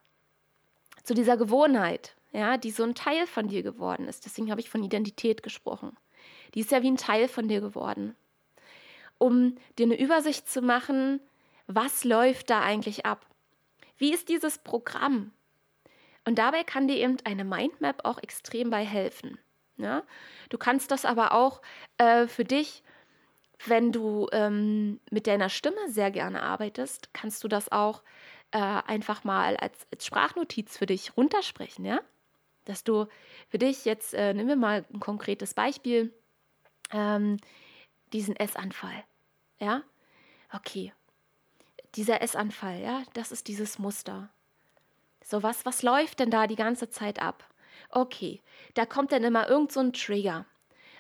[1.04, 4.26] zu dieser Gewohnheit, ja, die so ein Teil von dir geworden ist.
[4.26, 5.96] Deswegen habe ich von Identität gesprochen.
[6.54, 8.15] Die ist ja wie ein Teil von dir geworden.
[9.17, 11.22] Um dir eine Übersicht zu machen,
[11.67, 13.26] was läuft da eigentlich ab?
[13.98, 15.32] Wie ist dieses Programm?
[16.26, 19.38] Und dabei kann dir eben eine Mindmap auch extrem bei helfen.
[19.78, 20.04] Ja?
[20.50, 21.62] Du kannst das aber auch
[21.98, 22.84] äh, für dich
[23.65, 28.04] wenn du ähm, mit deiner Stimme sehr gerne arbeitest, kannst du das auch
[28.52, 32.00] äh, einfach mal als, als, Sprachnotiz für dich runtersprechen, ja?
[32.65, 33.08] Dass du
[33.49, 36.13] für dich jetzt, äh, nehmen wir mal ein konkretes Beispiel,
[36.91, 37.38] ähm,
[38.13, 39.04] diesen Essanfall,
[39.60, 39.84] ja?
[40.54, 40.93] Okay,
[41.95, 44.30] dieser Essanfall, ja, das ist dieses Muster.
[45.23, 47.43] So was, was läuft denn da die ganze Zeit ab?
[47.89, 48.41] Okay,
[48.73, 50.45] da kommt dann immer irgend so ein Trigger.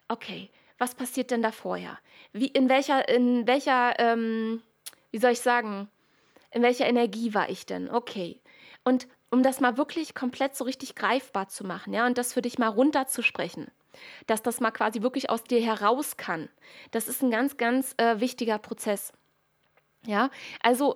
[0.07, 1.99] Okay, was passiert denn da vorher?
[2.31, 4.61] Wie, in welcher, in welcher, ähm,
[5.11, 5.89] wie soll ich sagen,
[6.51, 7.89] in welcher Energie war ich denn?
[7.89, 8.39] Okay.
[8.83, 12.43] Und um das mal wirklich komplett so richtig greifbar zu machen, ja, und das für
[12.43, 13.67] dich mal runterzusprechen,
[14.27, 16.49] dass das mal quasi wirklich aus dir heraus kann.
[16.91, 19.11] Das ist ein ganz, ganz äh, wichtiger Prozess.
[20.05, 20.29] Ja,
[20.61, 20.95] also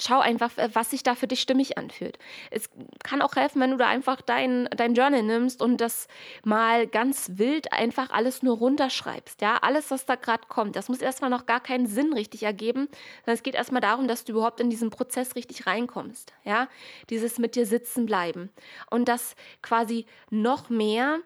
[0.00, 2.18] schau einfach, was sich da für dich stimmig anfühlt.
[2.50, 2.68] Es
[3.02, 6.08] kann auch helfen, wenn du da einfach dein, dein Journal nimmst und das
[6.44, 9.40] mal ganz wild einfach alles nur runterschreibst.
[9.40, 10.76] Ja, alles, was da gerade kommt.
[10.76, 12.88] Das muss erstmal noch gar keinen Sinn richtig ergeben,
[13.24, 16.32] sondern es geht erstmal darum, dass du überhaupt in diesen Prozess richtig reinkommst.
[16.44, 16.68] Ja,
[17.10, 18.50] dieses mit dir sitzen bleiben
[18.90, 21.20] und das quasi noch mehr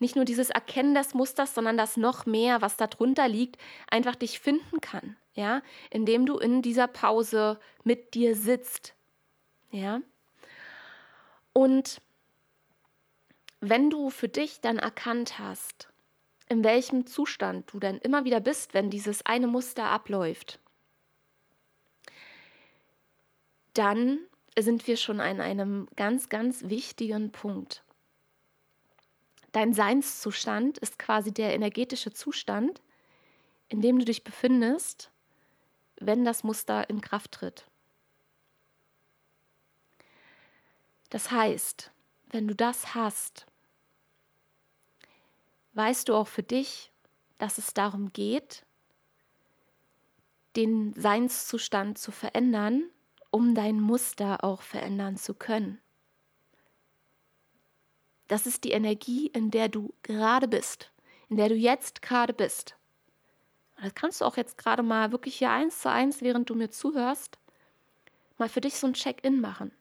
[0.00, 3.56] nicht nur dieses Erkennen des Musters, sondern das noch mehr, was darunter liegt,
[3.88, 8.94] einfach dich finden kann ja, indem du in dieser Pause mit dir sitzt,
[9.70, 10.00] ja.
[11.52, 12.00] Und
[13.60, 15.88] wenn du für dich dann erkannt hast,
[16.48, 20.60] in welchem Zustand du dann immer wieder bist, wenn dieses eine Muster abläuft,
[23.72, 24.18] dann
[24.56, 27.82] sind wir schon an einem ganz, ganz wichtigen Punkt.
[29.52, 32.82] Dein Seinszustand ist quasi der energetische Zustand,
[33.68, 35.10] in dem du dich befindest,
[36.06, 37.66] wenn das Muster in Kraft tritt.
[41.10, 41.92] Das heißt,
[42.30, 43.46] wenn du das hast,
[45.74, 46.92] weißt du auch für dich,
[47.38, 48.64] dass es darum geht,
[50.56, 52.90] den Seinszustand zu verändern,
[53.30, 55.80] um dein Muster auch verändern zu können.
[58.28, 60.92] Das ist die Energie, in der du gerade bist,
[61.28, 62.76] in der du jetzt gerade bist.
[63.82, 66.70] Das kannst du auch jetzt gerade mal wirklich hier eins zu eins, während du mir
[66.70, 67.38] zuhörst,
[68.38, 69.72] mal für dich so ein Check-in machen.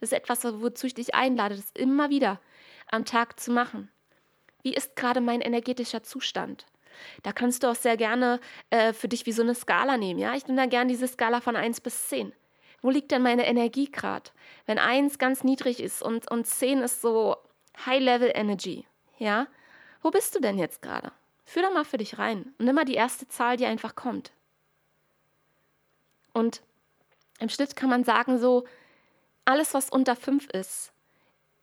[0.00, 2.40] Das ist etwas, wozu ich dich einlade, das immer wieder
[2.90, 3.90] am Tag zu machen.
[4.62, 6.66] Wie ist gerade mein energetischer Zustand?
[7.22, 10.20] Da kannst du auch sehr gerne äh, für dich wie so eine Skala nehmen.
[10.20, 12.32] Ja, ich nehme da gerne diese Skala von 1 bis 10.
[12.82, 14.30] Wo liegt denn meine Energie gerade?
[14.66, 17.36] Wenn 1 ganz niedrig ist und, und 10 ist so
[17.84, 18.86] High-Level Energy,
[19.18, 19.46] ja,
[20.02, 21.12] wo bist du denn jetzt gerade?
[21.44, 24.32] Führ da mal für dich rein und nimm mal die erste Zahl, die einfach kommt.
[26.32, 26.62] Und
[27.38, 28.64] im Schnitt kann man sagen, so
[29.44, 30.92] alles, was unter fünf ist,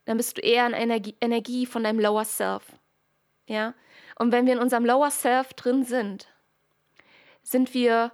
[0.06, 2.64] dann bist du eher in Energie, Energie von deinem Lower Self.
[3.48, 3.74] Ja?
[4.18, 6.28] Und wenn wir in unserem Lower Self drin sind,
[7.44, 8.12] sind wir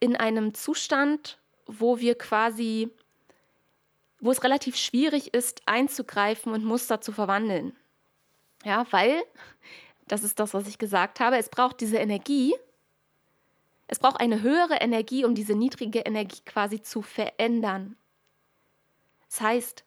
[0.00, 2.90] in einem Zustand, wo wir quasi,
[4.20, 7.76] wo es relativ schwierig ist, einzugreifen und Muster zu verwandeln.
[8.64, 9.22] Ja, weil,
[10.06, 12.54] das ist das, was ich gesagt habe, es braucht diese Energie,
[13.88, 17.96] es braucht eine höhere Energie, um diese niedrige Energie quasi zu verändern.
[19.28, 19.84] Das heißt,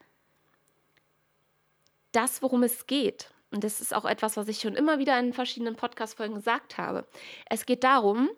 [2.11, 5.33] das, worum es geht, und das ist auch etwas, was ich schon immer wieder in
[5.33, 7.05] verschiedenen Podcast-Folgen gesagt habe,
[7.49, 8.29] es geht darum,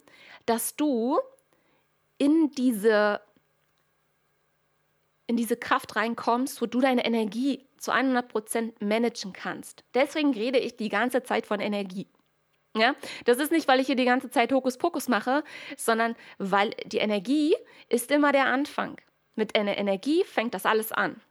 [0.45, 1.19] dass du
[2.17, 3.21] in diese,
[5.27, 9.83] in diese Kraft reinkommst, wo du deine Energie zu 100 Prozent managen kannst.
[9.93, 12.07] Deswegen rede ich die ganze Zeit von Energie.
[12.75, 15.43] Ja, das ist nicht, weil ich hier die ganze Zeit Hokuspokus mache,
[15.77, 17.55] sondern weil die Energie
[17.89, 18.97] ist immer der Anfang.
[19.35, 21.21] Mit einer Energie fängt das alles an.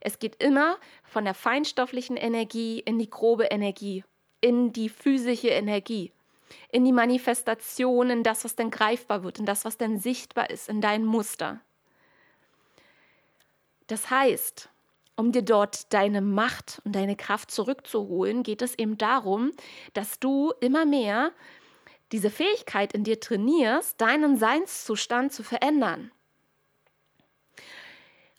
[0.00, 4.04] Es geht immer von der feinstofflichen Energie in die grobe Energie,
[4.40, 6.12] in die physische Energie,
[6.70, 10.68] in die Manifestation, in das, was dann greifbar wird, in das, was dann sichtbar ist,
[10.68, 11.60] in dein Muster.
[13.86, 14.71] Das heißt,
[15.16, 19.52] um dir dort deine Macht und deine Kraft zurückzuholen, geht es eben darum,
[19.92, 21.32] dass du immer mehr
[22.12, 26.10] diese Fähigkeit in dir trainierst, deinen Seinszustand zu verändern.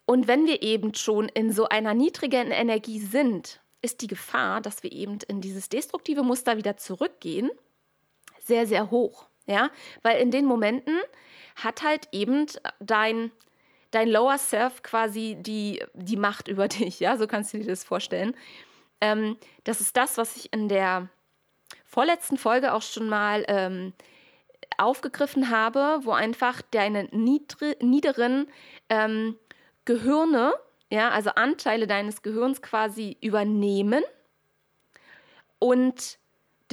[0.06, 4.84] Und wenn wir eben schon in so einer niedrigen Energie sind, ist die Gefahr, dass
[4.84, 7.50] wir eben in dieses destruktive Muster wieder zurückgehen,
[8.40, 9.28] sehr, sehr hoch.
[9.46, 9.72] Ja,
[10.04, 10.98] weil in den Momenten
[11.56, 12.46] hat halt eben
[12.80, 13.32] dein
[13.94, 17.84] dein Lower Self quasi die, die Macht über dich, ja, so kannst du dir das
[17.84, 18.36] vorstellen.
[19.02, 21.10] Ähm, das ist das, was ich in der
[21.86, 23.94] vorletzten Folge auch schon mal ähm,
[24.78, 28.48] aufgegriffen habe, wo einfach deine niedri niederen
[28.90, 29.38] ähm,
[29.86, 30.54] Gehirne,
[30.90, 34.04] ja, also Anteile deines Gehirns quasi übernehmen
[35.60, 36.18] und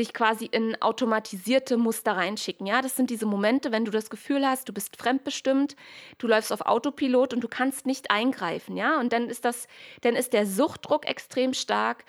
[0.01, 2.67] dich quasi in automatisierte Muster reinschicken.
[2.67, 5.77] Ja, das sind diese Momente, wenn du das Gefühl hast, du bist fremdbestimmt,
[6.19, 8.77] du läufst auf Autopilot und du kannst nicht eingreifen.
[8.77, 9.69] Ja, und dann ist das,
[10.01, 12.05] dann ist der Suchtdruck extrem stark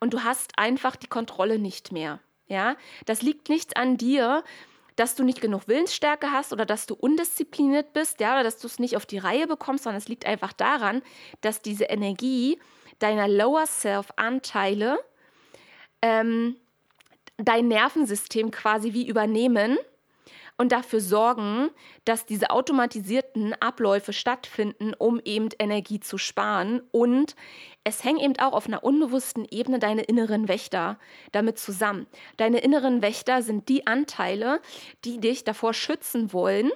[0.00, 2.20] und du hast einfach die Kontrolle nicht mehr.
[2.46, 2.76] Ja,
[3.06, 4.44] das liegt nicht an dir,
[4.96, 8.66] dass du nicht genug Willensstärke hast oder dass du undiszipliniert bist, ja, oder dass du
[8.66, 11.02] es nicht auf die Reihe bekommst, sondern es liegt einfach daran,
[11.40, 12.58] dass diese Energie
[12.98, 14.98] deiner Lower Self-Anteile
[16.02, 16.56] ähm,
[17.44, 19.78] dein Nervensystem quasi wie übernehmen
[20.58, 21.70] und dafür sorgen,
[22.04, 26.82] dass diese automatisierten Abläufe stattfinden, um eben Energie zu sparen.
[26.92, 27.34] Und
[27.84, 30.98] es hängt eben auch auf einer unbewussten Ebene deine inneren Wächter
[31.32, 32.06] damit zusammen.
[32.36, 34.60] Deine inneren Wächter sind die Anteile,
[35.04, 36.70] die dich davor schützen wollen,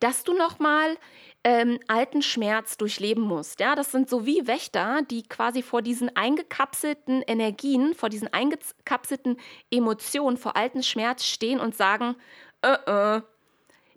[0.00, 0.96] dass du nochmal
[1.44, 3.60] ähm, alten Schmerz durchleben musst.
[3.60, 9.36] Ja, das sind so wie Wächter, die quasi vor diesen eingekapselten Energien, vor diesen eingekapselten
[9.70, 12.16] Emotionen, vor alten Schmerz stehen und sagen,
[12.62, 13.22] äh, äh,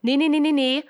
[0.01, 0.83] nee, nee, nee, nee, nee,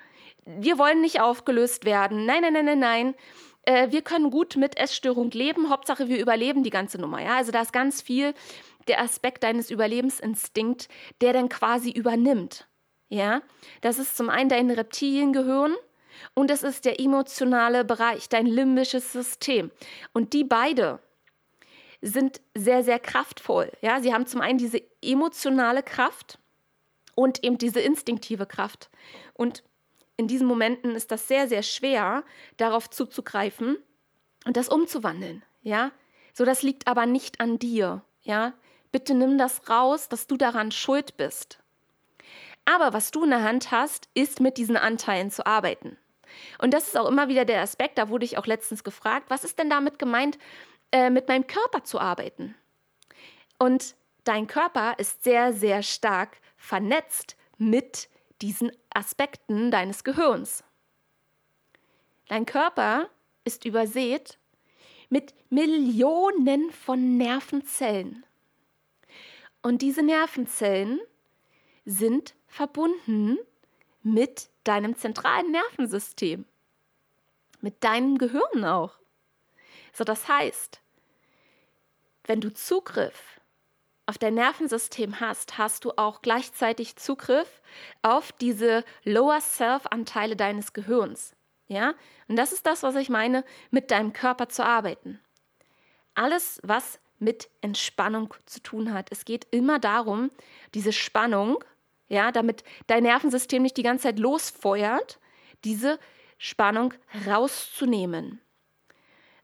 [0.46, 2.24] wir wollen nicht aufgelöst werden.
[2.24, 3.14] Nein, nein, nein, nein, nein.
[3.62, 5.68] Äh, wir können gut mit Essstörung leben.
[5.68, 7.20] Hauptsache, wir überleben die ganze Nummer.
[7.20, 8.32] Ja, also da ist ganz viel
[8.86, 10.88] der Aspekt deines Überlebensinstinkts,
[11.20, 12.68] der dann quasi übernimmt.
[13.08, 13.42] Ja,
[13.82, 15.74] das ist zum einen dein Reptiliengehirn
[16.34, 19.70] und es ist der emotionale Bereich, dein limbisches System.
[20.12, 20.98] Und die beide
[22.02, 23.70] sind sehr, sehr kraftvoll.
[23.80, 26.38] Ja, sie haben zum einen diese emotionale Kraft
[27.14, 28.90] und eben diese instinktive Kraft.
[29.34, 29.62] Und
[30.16, 32.24] in diesen Momenten ist das sehr, sehr schwer,
[32.56, 33.78] darauf zuzugreifen
[34.44, 35.44] und das umzuwandeln.
[35.62, 35.92] Ja,
[36.32, 38.02] so das liegt aber nicht an dir.
[38.22, 38.54] Ja,
[38.92, 41.60] bitte nimm das raus, dass du daran schuld bist.
[42.66, 45.96] Aber was du in der Hand hast, ist mit diesen Anteilen zu arbeiten.
[46.58, 49.44] Und das ist auch immer wieder der Aspekt, da wurde ich auch letztens gefragt, was
[49.44, 50.36] ist denn damit gemeint,
[50.92, 52.54] äh, mit meinem Körper zu arbeiten?
[53.58, 58.08] Und dein Körper ist sehr, sehr stark vernetzt mit
[58.42, 60.64] diesen Aspekten deines Gehirns.
[62.28, 63.08] Dein Körper
[63.44, 64.38] ist übersät
[65.08, 68.24] mit Millionen von Nervenzellen.
[69.62, 71.00] Und diese Nervenzellen
[71.84, 73.38] sind verbunden
[74.02, 76.44] mit deinem zentralen Nervensystem,
[77.60, 78.98] mit deinem Gehirn auch.
[79.92, 80.80] So, das heißt,
[82.24, 83.40] wenn du Zugriff
[84.06, 87.60] auf dein Nervensystem hast, hast du auch gleichzeitig Zugriff
[88.02, 91.34] auf diese Lower Self-Anteile deines Gehirns.
[91.66, 91.94] Ja?
[92.28, 95.20] Und das ist das, was ich meine, mit deinem Körper zu arbeiten.
[96.14, 99.08] Alles, was mit Entspannung zu tun hat.
[99.10, 100.30] Es geht immer darum,
[100.74, 101.64] diese Spannung
[102.08, 105.18] ja, damit dein Nervensystem nicht die ganze Zeit losfeuert,
[105.64, 105.98] diese
[106.38, 106.94] Spannung
[107.26, 108.40] rauszunehmen.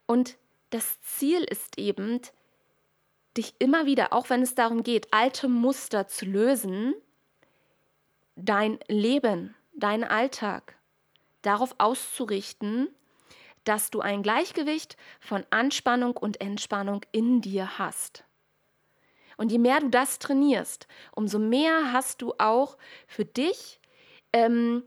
[0.06, 0.36] Und
[0.70, 2.20] das Ziel ist eben,
[3.36, 6.94] dich immer wieder, auch wenn es darum geht, alte Muster zu lösen,
[8.36, 10.76] dein Leben, deinen Alltag
[11.42, 12.88] darauf auszurichten,
[13.64, 18.24] dass du ein Gleichgewicht von Anspannung und Entspannung in dir hast.
[19.42, 22.78] Und je mehr du das trainierst, umso mehr hast du auch
[23.08, 23.80] für dich
[24.32, 24.84] ähm,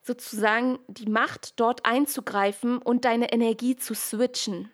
[0.00, 4.70] sozusagen die Macht, dort einzugreifen und deine Energie zu switchen.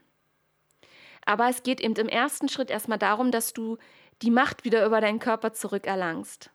[1.26, 3.76] Aber es geht eben im ersten Schritt erstmal darum, dass du
[4.22, 6.50] die Macht wieder über deinen Körper zurückerlangst.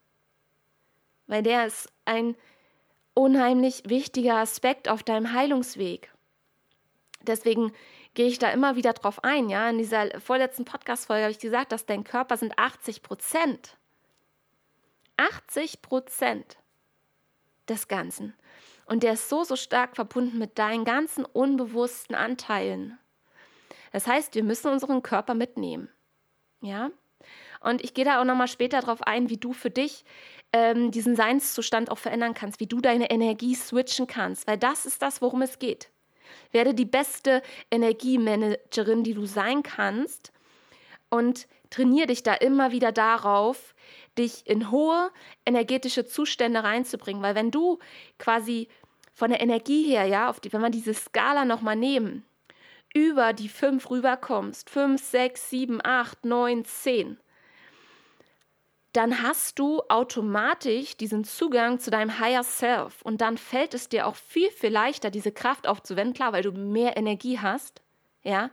[1.26, 2.34] Weil der ist ein
[3.12, 6.14] unheimlich wichtiger Aspekt auf deinem Heilungsweg.
[7.26, 7.72] Deswegen
[8.14, 9.48] gehe ich da immer wieder drauf ein.
[9.48, 13.76] Ja, in dieser vorletzten Podcast-Folge habe ich gesagt, dass dein Körper sind 80 Prozent.
[15.16, 16.58] 80 Prozent
[17.68, 18.34] des Ganzen.
[18.86, 22.98] Und der ist so, so stark verbunden mit deinen ganzen unbewussten Anteilen.
[23.92, 25.88] Das heißt, wir müssen unseren Körper mitnehmen.
[26.60, 26.90] Ja?
[27.60, 30.04] Und ich gehe da auch nochmal später darauf ein, wie du für dich
[30.52, 35.02] ähm, diesen Seinszustand auch verändern kannst, wie du deine Energie switchen kannst, weil das ist
[35.02, 35.90] das, worum es geht.
[36.52, 40.32] Werde die beste Energiemanagerin, die du sein kannst.
[41.08, 43.74] Und trainiere dich da immer wieder darauf,
[44.18, 45.10] dich in hohe
[45.46, 47.78] energetische Zustände reinzubringen, weil wenn du
[48.18, 48.68] quasi
[49.14, 52.24] von der Energie her, ja, die, wenn wir diese Skala nochmal nehmen,
[52.94, 57.18] über die fünf rüberkommst, fünf, sechs, sieben, acht, neun, zehn,
[58.92, 64.06] dann hast du automatisch diesen Zugang zu deinem Higher Self und dann fällt es dir
[64.06, 67.82] auch viel, viel leichter, diese Kraft aufzuwenden, klar, weil du mehr Energie hast,
[68.22, 68.50] ja,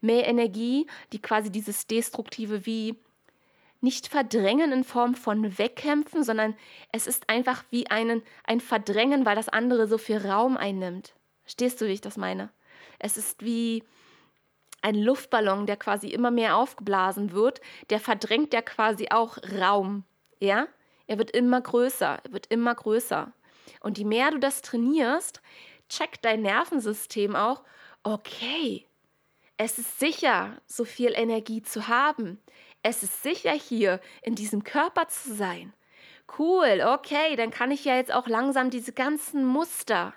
[0.00, 2.96] mehr Energie, die quasi dieses Destruktive wie
[3.80, 6.56] nicht verdrängen in Form von wegkämpfen, sondern
[6.90, 11.14] es ist einfach wie einen, ein Verdrängen, weil das andere so viel Raum einnimmt.
[11.44, 12.50] Verstehst du, wie ich das meine?
[12.98, 13.84] Es ist wie,
[14.80, 17.60] ein Luftballon, der quasi immer mehr aufgeblasen wird,
[17.90, 20.04] der verdrängt ja quasi auch Raum.
[20.40, 20.68] Ja?
[21.06, 23.32] Er wird immer größer, er wird immer größer.
[23.80, 25.42] Und je mehr du das trainierst,
[25.88, 27.62] checkt dein Nervensystem auch,
[28.02, 28.86] okay,
[29.56, 32.40] es ist sicher, so viel Energie zu haben.
[32.82, 35.74] Es ist sicher, hier in diesem Körper zu sein.
[36.38, 40.12] cool, okay, dann kann ich ja jetzt auch langsam diese ganzen Muster,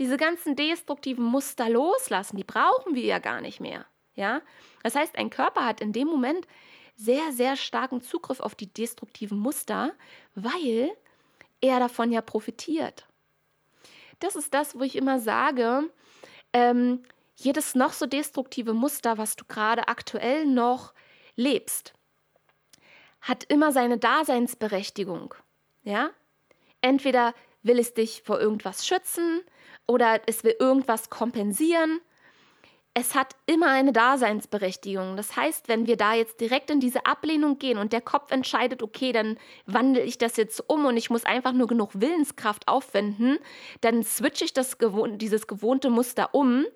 [0.00, 2.38] diese ganzen destruktiven Muster loslassen.
[2.38, 3.84] Die brauchen wir ja gar nicht mehr.
[4.14, 4.40] Ja?
[4.82, 6.48] Das heißt, ein Körper hat in dem Moment
[6.96, 9.92] sehr, sehr starken Zugriff auf die destruktiven Muster,
[10.34, 10.90] weil
[11.60, 13.06] er davon ja profitiert.
[14.20, 15.90] Das ist das, wo ich immer sage,
[16.54, 17.02] ähm,
[17.36, 20.94] jedes noch so destruktive Muster, was du gerade aktuell noch
[21.36, 21.92] lebst,
[23.20, 25.34] hat immer seine Daseinsberechtigung.
[25.82, 26.08] Ja?
[26.80, 29.42] Entweder will es dich vor irgendwas schützen
[29.90, 32.00] oder es will irgendwas kompensieren.
[32.94, 35.16] Es hat immer eine Daseinsberechtigung.
[35.16, 38.82] Das heißt, wenn wir da jetzt direkt in diese Ablehnung gehen und der Kopf entscheidet,
[38.82, 39.36] okay, dann
[39.66, 43.38] wandle ich das jetzt um und ich muss einfach nur genug Willenskraft aufwenden,
[43.80, 44.76] dann switche ich das,
[45.14, 46.66] dieses gewohnte Muster um,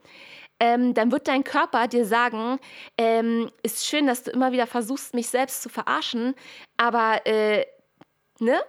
[0.61, 2.59] ähm, dann wird dein Körper dir sagen,
[2.99, 6.35] ähm, ist schön, dass du immer wieder versuchst, mich selbst zu verarschen,
[6.77, 7.67] aber äh,
[8.39, 8.61] ne?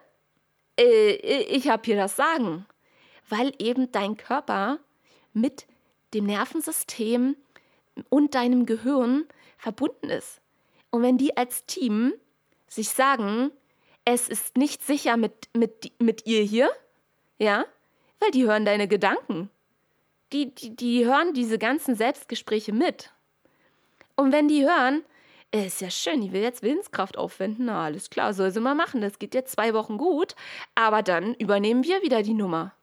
[0.80, 1.14] Äh,
[1.46, 2.66] ich habe hier das Sagen,
[3.30, 4.80] weil eben dein Körper
[5.34, 5.66] mit
[6.14, 7.36] dem Nervensystem
[8.10, 9.26] und deinem Gehirn
[9.58, 10.42] verbunden ist.
[10.90, 12.14] Und wenn die als Team
[12.68, 13.52] sich sagen,
[14.06, 16.70] es ist nicht sicher mit, mit, mit ihr hier,
[17.40, 17.66] ja,
[18.20, 19.50] weil die hören deine Gedanken
[20.36, 23.12] die, die, die hören diese ganzen Selbstgespräche mit.
[24.16, 25.04] Und wenn die hören,
[25.52, 28.76] äh, ist ja schön, die will jetzt Willenskraft aufwenden, na alles klar, soll sie mal
[28.76, 30.36] machen, das geht jetzt zwei Wochen gut,
[30.76, 32.74] aber dann übernehmen wir wieder die Nummer.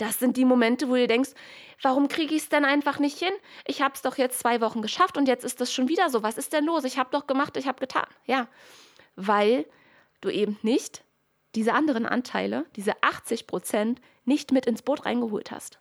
[0.00, 1.32] Das sind die Momente, wo du denkst,
[1.82, 3.34] warum kriege ich es denn einfach nicht hin?
[3.66, 6.22] Ich habe es doch jetzt zwei Wochen geschafft und jetzt ist das schon wieder so.
[6.22, 6.84] Was ist denn los?
[6.84, 8.06] Ich habe doch gemacht, ich habe getan.
[8.24, 8.48] Ja,
[9.16, 9.66] weil
[10.22, 11.04] du eben nicht
[11.54, 15.78] diese anderen Anteile, diese 80 Prozent, nicht mit ins Boot reingeholt hast.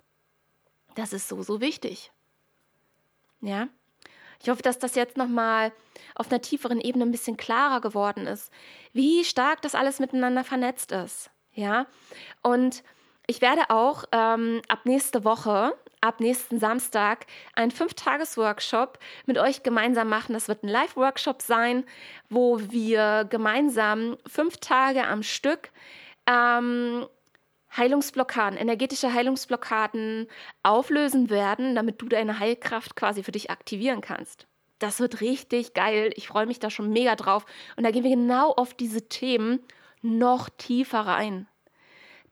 [0.95, 2.11] Das ist so, so wichtig.
[3.39, 3.69] Ja.
[4.41, 5.71] Ich hoffe, dass das jetzt nochmal
[6.15, 8.51] auf einer tieferen Ebene ein bisschen klarer geworden ist,
[8.91, 11.31] wie stark das alles miteinander vernetzt ist.
[11.53, 11.87] Ja.
[12.41, 12.83] Und
[13.29, 20.09] ich werde auch ähm, ab nächste Woche, ab nächsten Samstag, einen Fünf-Tages-Workshop mit euch gemeinsam
[20.09, 20.33] machen.
[20.33, 21.83] Das wird ein Live-Workshop sein,
[22.29, 25.69] wo wir gemeinsam fünf Tage am Stück
[26.25, 27.05] ähm,
[27.77, 30.27] Heilungsblockaden, energetische Heilungsblockaden
[30.63, 34.47] auflösen werden, damit du deine Heilkraft quasi für dich aktivieren kannst.
[34.79, 36.09] Das wird richtig geil.
[36.15, 37.45] Ich freue mich da schon mega drauf.
[37.75, 39.59] Und da gehen wir genau auf diese Themen
[40.01, 41.47] noch tiefer rein.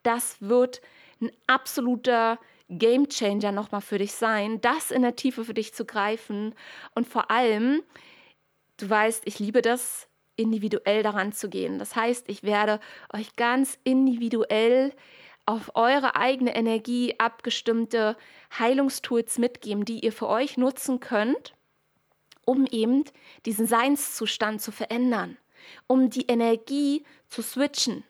[0.08, 0.80] Das wird
[1.20, 2.40] ein absoluter
[2.70, 6.56] Game Changer nochmal für dich sein, das in der Tiefe für dich zu greifen.
[6.96, 7.84] Und vor allem,
[8.78, 11.78] du weißt, ich liebe das, individuell daran zu gehen.
[11.78, 12.80] Das heißt, ich werde
[13.12, 14.94] euch ganz individuell
[15.46, 18.16] auf eure eigene Energie abgestimmte
[18.58, 21.54] Heilungstools mitgeben, die ihr für euch nutzen könnt,
[22.46, 23.04] um eben
[23.46, 25.38] diesen Seinszustand zu verändern,
[25.86, 28.06] um die Energie zu switchen.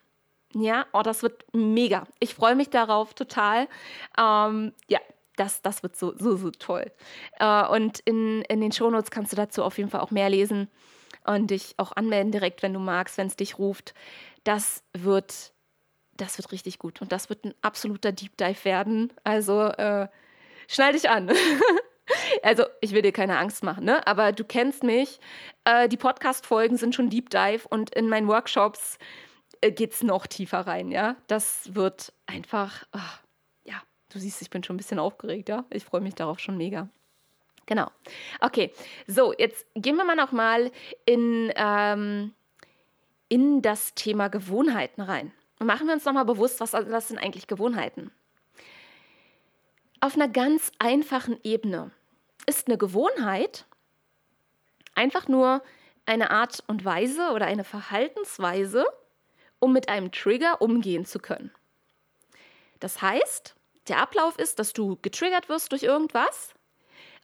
[0.54, 2.06] Ja, oh, das wird mega.
[2.20, 3.68] Ich freue mich darauf total.
[4.18, 5.00] Ähm, ja,
[5.36, 6.92] das, das wird so, so, so toll.
[7.40, 10.70] Äh, und in, in den Shownotes kannst du dazu auf jeden Fall auch mehr lesen
[11.26, 13.94] und dich auch anmelden direkt, wenn du magst, wenn es dich ruft.
[14.44, 15.52] Das wird
[16.18, 17.02] das wird richtig gut.
[17.02, 19.14] Und das wird ein absoluter Deep Dive werden.
[19.24, 20.08] Also äh,
[20.68, 21.32] schnall dich an.
[22.44, 24.06] also ich will dir keine Angst machen, ne?
[24.06, 25.20] aber du kennst mich.
[25.64, 28.98] Äh, die Podcast-Folgen sind schon Deep Dive und in meinen Workshops
[29.62, 30.92] äh, geht es noch tiefer rein.
[30.92, 33.22] Ja, Das wird einfach, ach,
[33.64, 35.50] ja, du siehst, ich bin schon ein bisschen aufgeregt.
[35.50, 36.90] Ja, Ich freue mich darauf schon mega.
[37.66, 37.92] Genau.
[38.40, 38.72] Okay,
[39.08, 40.72] so, jetzt gehen wir mal nochmal
[41.06, 42.34] in, ähm,
[43.28, 45.34] in das Thema Gewohnheiten rein.
[45.60, 48.12] Und machen wir uns nochmal bewusst, was, was sind eigentlich Gewohnheiten?
[50.00, 51.92] Auf einer ganz einfachen Ebene
[52.46, 53.66] ist eine Gewohnheit
[54.96, 55.62] einfach nur
[56.06, 58.86] eine Art und Weise oder eine Verhaltensweise,
[59.60, 61.52] um mit einem Trigger umgehen zu können.
[62.80, 63.56] Das heißt,
[63.88, 66.54] der Ablauf ist, dass du getriggert wirst durch irgendwas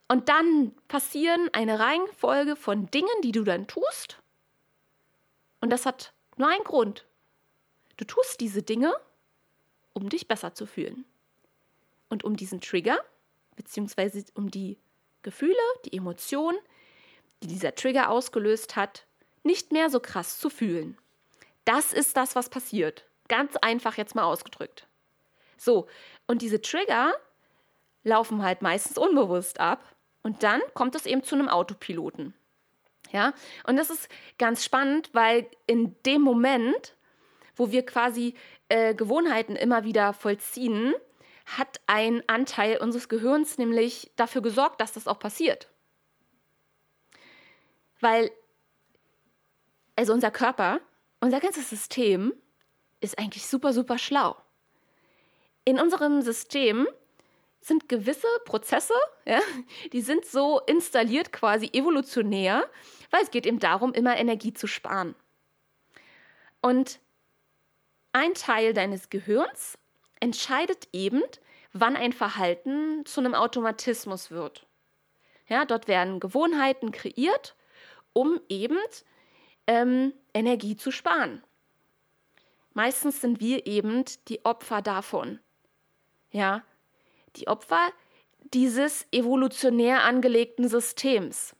[0.07, 4.19] und dann passieren eine Reihenfolge von Dingen, die du dann tust.
[5.61, 7.05] Und das hat nur einen Grund.
[7.97, 8.93] Du tust diese Dinge,
[9.93, 11.05] um dich besser zu fühlen.
[12.09, 12.99] Und um diesen Trigger,
[13.55, 14.77] beziehungsweise um die
[15.21, 15.55] Gefühle,
[15.85, 16.57] die Emotionen,
[17.41, 19.05] die dieser Trigger ausgelöst hat,
[19.43, 20.97] nicht mehr so krass zu fühlen.
[21.65, 23.05] Das ist das, was passiert.
[23.27, 24.87] Ganz einfach jetzt mal ausgedrückt.
[25.57, 25.87] So,
[26.27, 27.13] und diese Trigger
[28.03, 32.33] laufen halt meistens unbewusst ab und dann kommt es eben zu einem Autopiloten.
[33.11, 33.33] Ja,
[33.65, 34.09] und das ist
[34.39, 36.95] ganz spannend, weil in dem Moment,
[37.55, 38.33] wo wir quasi
[38.69, 40.95] äh, Gewohnheiten immer wieder vollziehen,
[41.45, 45.69] hat ein Anteil unseres Gehirns nämlich dafür gesorgt, dass das auch passiert.
[47.99, 48.31] Weil,
[49.95, 50.79] also unser Körper,
[51.23, 52.33] unser ganzes System
[52.99, 54.35] ist eigentlich super, super schlau.
[55.63, 56.85] In unserem System
[57.61, 58.93] sind gewisse Prozesse,
[59.23, 59.39] ja,
[59.93, 62.69] die sind so installiert quasi evolutionär,
[63.09, 65.15] weil es geht eben darum, immer Energie zu sparen.
[66.61, 66.99] Und
[68.11, 69.77] ein Teil deines Gehirns
[70.19, 71.23] entscheidet eben,
[71.71, 74.67] wann ein Verhalten zu einem Automatismus wird.
[75.47, 77.55] Ja, dort werden Gewohnheiten kreiert,
[78.11, 78.77] um eben
[79.67, 81.43] ähm, Energie zu sparen.
[82.73, 85.39] Meistens sind wir eben die Opfer davon.
[86.31, 86.63] Ja,
[87.35, 87.91] die Opfer
[88.53, 91.55] dieses evolutionär angelegten Systems.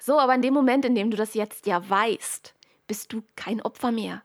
[0.00, 2.54] So, aber in dem Moment, in dem du das jetzt ja weißt,
[2.86, 4.22] bist du kein Opfer mehr.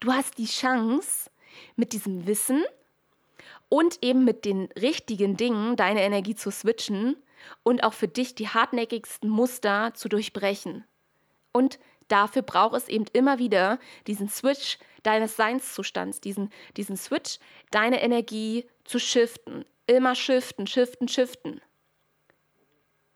[0.00, 1.30] Du hast die Chance,
[1.76, 2.64] mit diesem Wissen
[3.68, 7.16] und eben mit den richtigen Dingen deine Energie zu switchen
[7.62, 10.84] und auch für dich die hartnäckigsten Muster zu durchbrechen.
[11.52, 11.78] Und
[12.08, 17.38] dafür braucht es eben immer wieder diesen Switch deines Seinszustands, diesen, diesen Switch,
[17.70, 19.64] deine Energie zu shiften.
[19.86, 21.60] Immer shiften, shiften, shiften.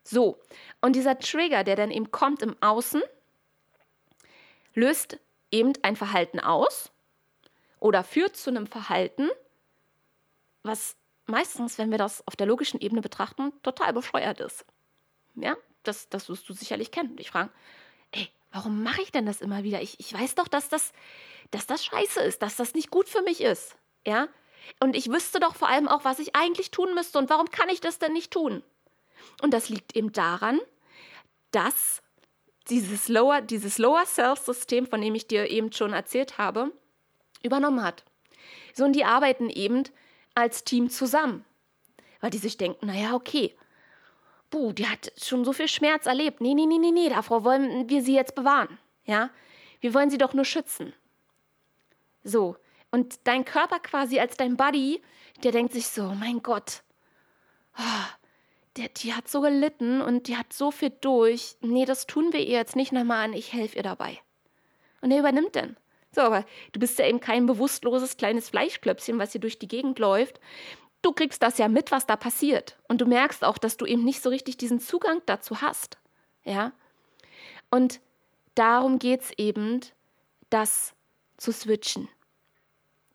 [0.05, 0.41] So,
[0.81, 3.03] und dieser Trigger, der dann eben kommt im Außen,
[4.75, 5.19] löst
[5.51, 6.91] eben ein Verhalten aus
[7.79, 9.29] oder führt zu einem Verhalten,
[10.63, 14.65] was meistens, wenn wir das auf der logischen Ebene betrachten, total bescheuert ist.
[15.35, 17.17] Ja, das, das wirst du sicherlich kennen.
[17.19, 17.51] Ich frage,
[18.13, 19.83] ey, warum mache ich denn das immer wieder?
[19.83, 20.93] Ich, ich weiß doch, dass das,
[21.51, 23.77] dass das scheiße ist, dass das nicht gut für mich ist.
[24.07, 24.29] Ja,
[24.81, 27.69] und ich wüsste doch vor allem auch, was ich eigentlich tun müsste und warum kann
[27.69, 28.63] ich das denn nicht tun?
[29.41, 30.61] Und das liegt eben daran,
[31.51, 32.03] dass
[32.69, 36.73] dieses Lower, dieses Lower Self-System, von dem ich dir eben schon erzählt habe,
[37.43, 38.05] übernommen hat.
[38.75, 39.85] So, und die arbeiten eben
[40.35, 41.45] als Team zusammen.
[42.21, 43.57] Weil die sich denken, naja, okay,
[44.53, 46.41] buh, die hat schon so viel Schmerz erlebt.
[46.41, 48.79] Nee, nee, nee, nee, nee, davor wollen wir sie jetzt bewahren.
[49.05, 49.31] Ja,
[49.81, 50.93] wir wollen sie doch nur schützen.
[52.23, 52.57] So,
[52.93, 55.03] und dein Körper quasi als dein Buddy,
[55.43, 56.83] der denkt sich so, mein Gott,
[57.77, 58.07] oh,
[58.77, 61.57] der, die hat so gelitten und die hat so viel durch.
[61.61, 64.21] Nee, das tun wir ihr jetzt nicht nochmal an, ich helfe ihr dabei.
[65.01, 65.77] Und er übernimmt dann.
[66.15, 69.99] So, aber du bist ja eben kein bewusstloses kleines Fleischklöpfchen, was hier durch die Gegend
[69.99, 70.39] läuft.
[71.03, 72.79] Du kriegst das ja mit, was da passiert.
[72.89, 75.99] Und du merkst auch, dass du eben nicht so richtig diesen Zugang dazu hast.
[76.45, 76.73] Ja?
[77.71, 78.01] Und
[78.55, 79.81] darum geht es eben,
[80.51, 80.95] das
[81.37, 82.09] zu switchen.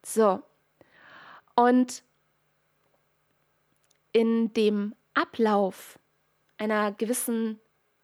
[0.03, 0.41] So.
[1.55, 2.03] Und
[4.11, 5.97] in dem Ablauf
[6.57, 7.59] einer gewissen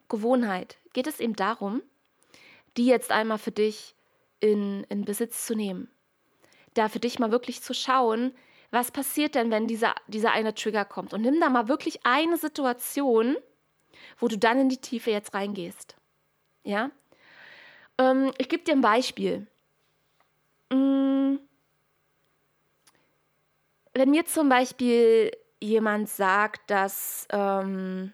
[0.09, 1.81] Gewohnheit geht es eben darum,
[2.77, 3.95] die jetzt einmal für dich
[4.39, 5.89] in, in Besitz zu nehmen.
[6.73, 8.33] Da für dich mal wirklich zu schauen,
[8.73, 11.13] was passiert denn, wenn dieser, dieser eine Trigger kommt.
[11.13, 13.37] Und nimm da mal wirklich eine Situation,
[14.17, 15.95] wo du dann in die Tiefe jetzt reingehst.
[16.63, 16.89] Ja?
[17.99, 19.45] Ähm, ich gebe dir ein Beispiel.
[20.71, 21.35] Mm.
[23.93, 28.11] Wenn mir zum Beispiel jemand sagt, dass, ähm,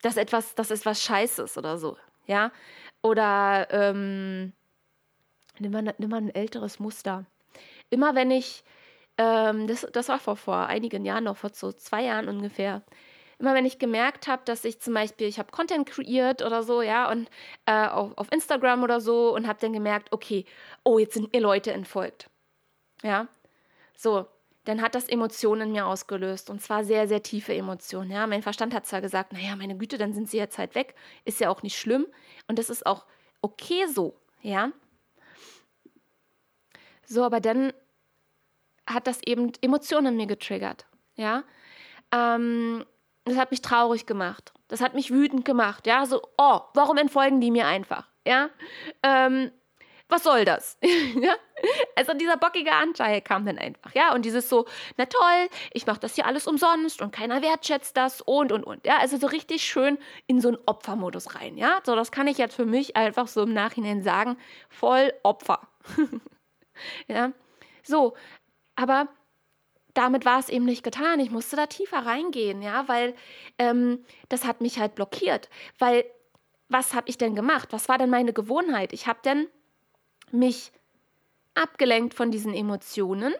[0.00, 2.50] dass etwas, dass etwas scheiße ist oder so, ja.
[3.02, 4.54] Oder ähm,
[5.58, 7.26] nimm, mal, nimm mal ein älteres Muster.
[7.90, 8.64] Immer wenn ich,
[9.18, 12.82] ähm, das, das war vor, vor einigen Jahren noch, vor so zwei Jahren ungefähr,
[13.38, 16.82] immer wenn ich gemerkt habe, dass ich zum Beispiel, ich habe Content kreiert oder so,
[16.82, 17.28] ja, und
[17.66, 20.44] äh, auf, auf Instagram oder so und habe dann gemerkt, okay,
[20.84, 22.30] oh, jetzt sind mir Leute entfolgt.
[23.02, 23.28] Ja,
[23.96, 24.26] so,
[24.64, 28.10] dann hat das Emotionen in mir ausgelöst und zwar sehr, sehr tiefe Emotionen.
[28.10, 30.94] Ja, mein Verstand hat zwar gesagt, naja, meine Güte, dann sind sie jetzt halt weg,
[31.24, 32.06] ist ja auch nicht schlimm
[32.48, 33.04] und das ist auch
[33.42, 34.72] okay so, ja.
[37.06, 37.72] So, aber dann
[38.86, 40.86] hat das eben Emotionen in mir getriggert,
[41.16, 41.44] ja.
[42.12, 42.84] Ähm,
[43.24, 47.40] das hat mich traurig gemacht, das hat mich wütend gemacht, ja, so, oh, warum entfolgen
[47.40, 48.50] die mir einfach, ja.
[49.02, 49.50] Ähm,
[50.08, 50.78] was soll das?
[50.82, 51.34] ja?
[51.96, 56.00] Also dieser bockige Anteil kam dann einfach, ja, und dieses so, na toll, ich mache
[56.00, 59.64] das hier alles umsonst und keiner wertschätzt das und und und, ja, also so richtig
[59.64, 63.28] schön in so einen Opfermodus rein, ja, so das kann ich jetzt für mich einfach
[63.28, 64.36] so im Nachhinein sagen,
[64.68, 65.60] voll Opfer,
[67.08, 67.32] ja,
[67.82, 68.14] so,
[68.76, 69.08] aber
[69.94, 71.20] damit war es eben nicht getan.
[71.20, 73.14] Ich musste da tiefer reingehen, ja, weil
[73.58, 75.48] ähm, das hat mich halt blockiert.
[75.78, 76.04] Weil
[76.68, 77.68] was habe ich denn gemacht?
[77.70, 78.92] Was war denn meine Gewohnheit?
[78.92, 79.46] Ich habe dann
[80.32, 80.72] mich
[81.54, 83.32] abgelenkt von diesen Emotionen.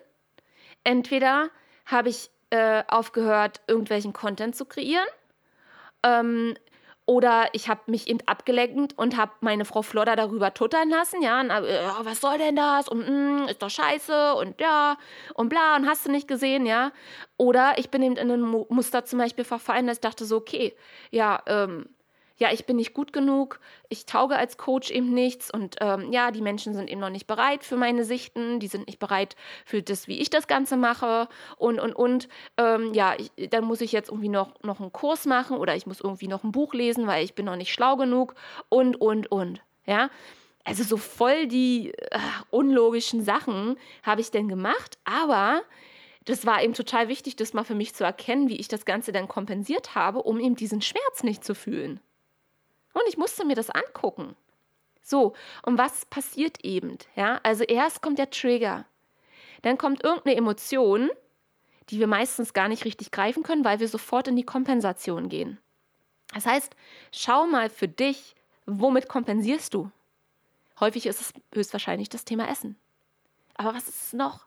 [0.84, 1.50] Entweder
[1.86, 5.08] habe ich äh, aufgehört, irgendwelchen Content zu kreieren,
[6.04, 6.54] ähm,
[7.06, 11.40] oder ich habe mich eben abgelenkt und habe meine Frau Flodder darüber tuttern lassen, ja,
[11.40, 14.96] und, äh, was soll denn das und mm, ist doch scheiße und ja
[15.34, 16.92] und bla und hast du nicht gesehen, ja.
[17.36, 20.74] Oder ich bin eben in ein Muster zum Beispiel verfallen, dass ich dachte so, okay,
[21.10, 21.86] ja, ähm,
[22.36, 26.32] ja, ich bin nicht gut genug, ich tauge als Coach eben nichts und ähm, ja,
[26.32, 29.82] die Menschen sind eben noch nicht bereit für meine Sichten, die sind nicht bereit für
[29.82, 32.28] das, wie ich das Ganze mache und, und, und.
[32.56, 35.86] Ähm, ja, ich, dann muss ich jetzt irgendwie noch, noch einen Kurs machen oder ich
[35.86, 38.34] muss irgendwie noch ein Buch lesen, weil ich bin noch nicht schlau genug
[38.68, 39.62] und, und, und.
[39.86, 40.10] Ja,
[40.64, 42.18] also so voll die äh,
[42.50, 45.62] unlogischen Sachen habe ich denn gemacht, aber
[46.24, 49.12] das war eben total wichtig, das mal für mich zu erkennen, wie ich das Ganze
[49.12, 52.00] dann kompensiert habe, um eben diesen Schmerz nicht zu fühlen.
[52.94, 54.34] Und ich musste mir das angucken.
[55.02, 56.96] So, und was passiert eben?
[57.14, 58.86] Ja, also erst kommt der Trigger.
[59.60, 61.10] Dann kommt irgendeine Emotion,
[61.90, 65.58] die wir meistens gar nicht richtig greifen können, weil wir sofort in die Kompensation gehen.
[66.32, 66.74] Das heißt,
[67.12, 68.34] schau mal für dich,
[68.66, 69.90] womit kompensierst du?
[70.80, 72.76] Häufig ist es höchstwahrscheinlich das Thema Essen.
[73.54, 74.46] Aber was ist es noch?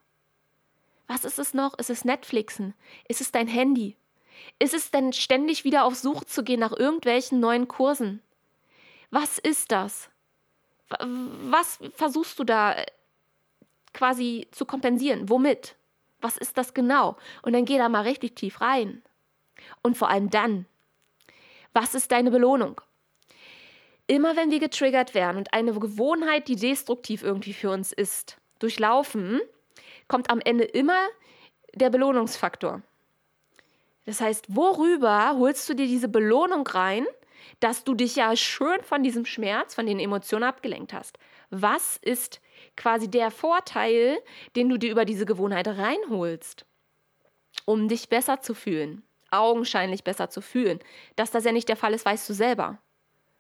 [1.08, 1.78] Was ist es noch?
[1.78, 2.74] Ist es Netflixen?
[3.08, 3.95] Ist es dein Handy?
[4.60, 8.22] Ist es denn ständig wieder auf Suche zu gehen nach irgendwelchen neuen Kursen?
[9.10, 10.10] Was ist das?
[10.99, 12.86] Was versuchst du da äh,
[13.93, 15.30] quasi zu kompensieren?
[15.30, 15.76] Womit?
[16.22, 17.18] Was ist das genau?
[17.41, 19.03] Und dann geh da mal richtig tief rein.
[19.82, 20.66] Und vor allem dann,
[21.74, 22.82] was ist deine Belohnung?
[24.08, 29.41] Immer wenn wir getriggert werden und eine Gewohnheit, die destruktiv irgendwie für uns ist, durchlaufen,
[30.08, 31.08] kommt am Ende immer
[31.74, 32.82] der Belohnungsfaktor.
[34.05, 37.05] Das heißt, worüber holst du dir diese Belohnung rein,
[37.60, 41.18] dass du dich ja schön von diesem Schmerz, von den Emotionen abgelenkt hast.
[41.50, 42.42] Was ist
[42.76, 44.18] quasi der Vorteil,
[44.56, 46.66] den du dir über diese Gewohnheit reinholst,
[47.66, 50.80] um dich besser zu fühlen, augenscheinlich besser zu fühlen?
[51.16, 52.80] Dass das ja nicht der Fall ist, weißt du selber.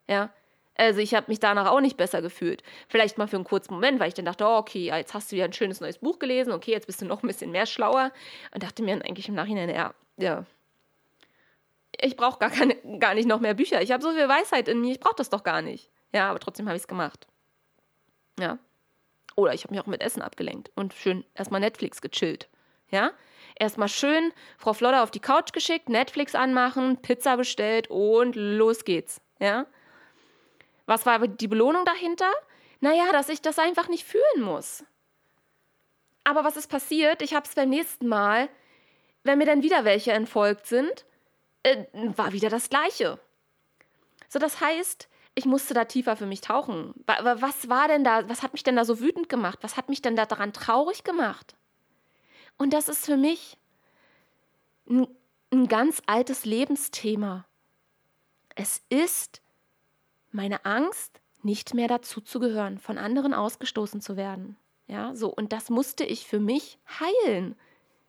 [0.07, 0.31] Ja,
[0.77, 2.61] also ich habe mich danach auch nicht besser gefühlt.
[2.87, 5.35] Vielleicht mal für einen kurzen Moment, weil ich dann dachte, oh, okay, jetzt hast du
[5.35, 8.11] wieder ein schönes neues Buch gelesen, okay, jetzt bist du noch ein bisschen mehr schlauer.
[8.53, 10.45] Und dachte mir dann eigentlich im Nachhinein, ja, ja,
[11.99, 12.51] ich brauche gar,
[12.99, 13.81] gar nicht noch mehr Bücher.
[13.81, 15.89] Ich habe so viel Weisheit in mir, ich brauche das doch gar nicht.
[16.13, 17.27] Ja, aber trotzdem habe ich es gemacht.
[18.39, 18.59] Ja.
[19.35, 22.49] Oder ich habe mich auch mit Essen abgelenkt und schön erstmal Netflix gechillt.
[22.89, 23.11] Ja.
[23.59, 29.19] Erstmal schön Frau Flodder auf die Couch geschickt, Netflix anmachen, Pizza bestellt und los geht's.
[29.39, 29.65] Ja.
[30.85, 32.31] Was war die Belohnung dahinter?
[32.79, 34.83] Naja, dass ich das einfach nicht fühlen muss.
[36.23, 37.21] Aber was ist passiert?
[37.21, 38.49] Ich habe es beim nächsten Mal,
[39.23, 41.05] wenn mir dann wieder welche entfolgt sind,
[41.67, 43.19] äh, war wieder das Gleiche.
[44.29, 46.93] So, das heißt, ich musste da tiefer für mich tauchen.
[47.05, 49.59] Was war denn da, was hat mich denn da so wütend gemacht?
[49.61, 51.55] Was hat mich denn da daran traurig gemacht?
[52.57, 53.57] Und das ist für mich
[54.89, 55.07] ein,
[55.51, 57.45] ein ganz altes Lebensthema.
[58.55, 59.41] Es ist
[60.31, 64.57] meine Angst, nicht mehr dazuzugehören, von anderen ausgestoßen zu werden.
[64.87, 65.29] Ja, so.
[65.29, 67.55] Und das musste ich für mich heilen,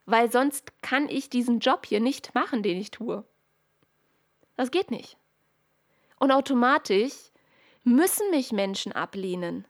[0.06, 3.24] weil sonst kann ich diesen Job hier nicht machen, den ich tue.
[4.58, 5.16] Das geht nicht.
[6.18, 7.14] Und automatisch
[7.84, 9.64] müssen mich Menschen ablehnen,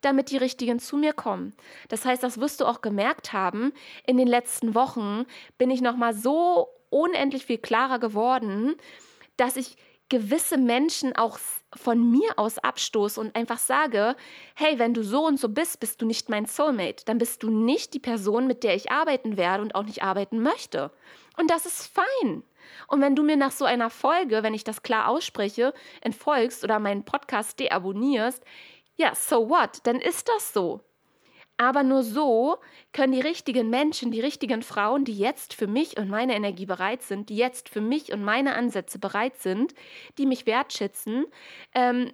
[0.00, 1.54] damit die richtigen zu mir kommen.
[1.88, 3.72] Das heißt, das wirst du auch gemerkt haben,
[4.04, 5.26] in den letzten Wochen
[5.58, 8.74] bin ich noch mal so unendlich viel klarer geworden,
[9.36, 9.76] dass ich
[10.08, 11.38] gewisse Menschen auch
[11.72, 14.16] von mir aus abstoße und einfach sage,
[14.56, 17.50] hey, wenn du so und so bist, bist du nicht mein Soulmate, dann bist du
[17.50, 20.90] nicht die Person, mit der ich arbeiten werde und auch nicht arbeiten möchte.
[21.38, 22.42] Und das ist fein.
[22.88, 26.78] Und wenn du mir nach so einer Folge, wenn ich das klar ausspreche, entfolgst oder
[26.78, 28.44] meinen Podcast deabonnierst,
[28.96, 29.80] ja, so what?
[29.84, 30.80] Dann ist das so.
[31.56, 32.58] Aber nur so
[32.92, 37.02] können die richtigen Menschen, die richtigen Frauen, die jetzt für mich und meine Energie bereit
[37.02, 39.74] sind, die jetzt für mich und meine Ansätze bereit sind,
[40.18, 41.24] die mich wertschätzen,
[41.74, 42.12] ähm,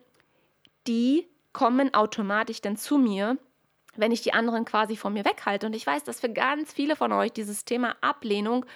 [0.86, 3.38] die kommen automatisch dann zu mir,
[3.96, 5.66] wenn ich die anderen quasi von mir weghalte.
[5.66, 8.66] Und ich weiß, dass für ganz viele von euch dieses Thema Ablehnung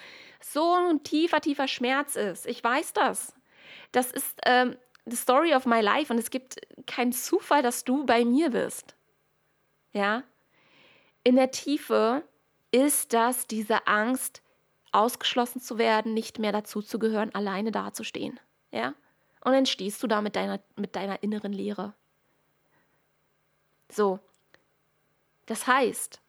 [0.43, 2.45] so ein tiefer, tiefer Schmerz ist.
[2.45, 3.33] Ich weiß das.
[3.91, 4.75] Das ist ähm,
[5.05, 8.95] the story of my life und es gibt keinen Zufall, dass du bei mir bist.
[9.93, 10.23] Ja?
[11.23, 12.23] In der Tiefe
[12.71, 14.41] ist das diese Angst,
[14.91, 18.39] ausgeschlossen zu werden, nicht mehr dazuzugehören, alleine dazustehen.
[18.71, 18.93] Ja?
[19.41, 21.93] Und dann stehst du da mit deiner, mit deiner inneren Leere.
[23.89, 24.19] So.
[25.45, 26.21] Das heißt,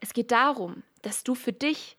[0.00, 1.98] es geht darum, dass du für dich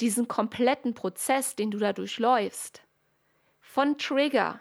[0.00, 2.82] diesen kompletten Prozess, den du da durchläufst,
[3.60, 4.60] von Trigger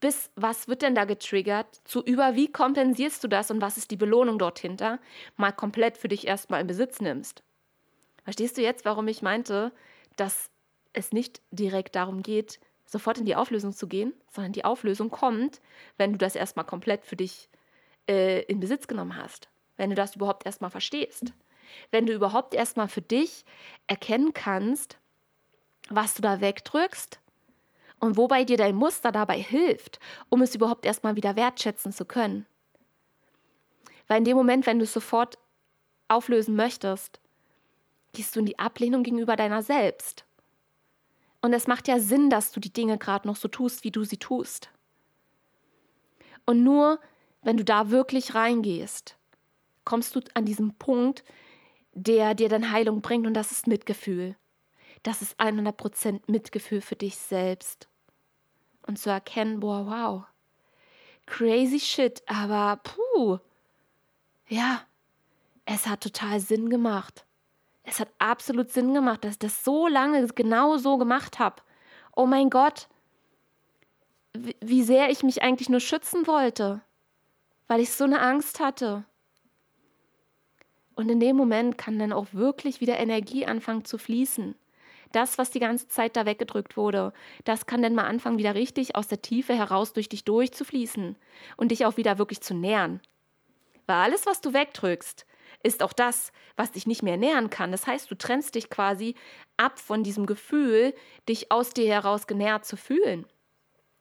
[0.00, 3.90] bis was wird denn da getriggert, zu über wie kompensierst du das und was ist
[3.90, 4.98] die Belohnung dort hinter,
[5.36, 7.42] mal komplett für dich erstmal in Besitz nimmst.
[8.24, 9.72] Verstehst du jetzt, warum ich meinte,
[10.16, 10.50] dass
[10.92, 15.60] es nicht direkt darum geht, sofort in die Auflösung zu gehen, sondern die Auflösung kommt,
[15.96, 17.48] wenn du das erstmal komplett für dich
[18.08, 21.32] äh, in Besitz genommen hast, wenn du das überhaupt erstmal verstehst
[21.90, 23.44] wenn du überhaupt erstmal für dich
[23.86, 24.98] erkennen kannst,
[25.88, 27.20] was du da wegdrückst
[28.00, 29.98] und wobei dir dein Muster dabei hilft,
[30.28, 32.46] um es überhaupt erstmal wieder wertschätzen zu können.
[34.06, 35.38] Weil in dem Moment, wenn du es sofort
[36.08, 37.20] auflösen möchtest,
[38.12, 40.24] gehst du in die Ablehnung gegenüber deiner selbst.
[41.40, 44.04] Und es macht ja Sinn, dass du die Dinge gerade noch so tust, wie du
[44.04, 44.70] sie tust.
[46.46, 46.98] Und nur
[47.42, 49.16] wenn du da wirklich reingehst,
[49.84, 51.22] kommst du an diesen Punkt,
[51.98, 54.36] der dir dann Heilung bringt und das ist Mitgefühl.
[55.02, 57.88] Das ist 100% Mitgefühl für dich selbst.
[58.86, 60.24] Und zu erkennen, boah, wow,
[61.26, 63.38] crazy shit, aber puh,
[64.48, 64.82] ja,
[65.66, 67.26] es hat total Sinn gemacht.
[67.82, 71.62] Es hat absolut Sinn gemacht, dass ich das so lange genau so gemacht habe.
[72.16, 72.88] Oh mein Gott,
[74.34, 76.80] wie sehr ich mich eigentlich nur schützen wollte,
[77.66, 79.04] weil ich so eine Angst hatte.
[80.98, 84.56] Und in dem Moment kann dann auch wirklich wieder Energie anfangen zu fließen.
[85.12, 87.12] Das, was die ganze Zeit da weggedrückt wurde,
[87.44, 91.14] das kann dann mal anfangen, wieder richtig aus der Tiefe heraus durch dich durchzufließen
[91.56, 93.00] und dich auch wieder wirklich zu nähern.
[93.86, 95.24] Weil alles, was du wegdrückst,
[95.62, 97.70] ist auch das, was dich nicht mehr nähern kann.
[97.70, 99.14] Das heißt, du trennst dich quasi
[99.56, 100.94] ab von diesem Gefühl,
[101.28, 103.24] dich aus dir heraus genährt zu fühlen,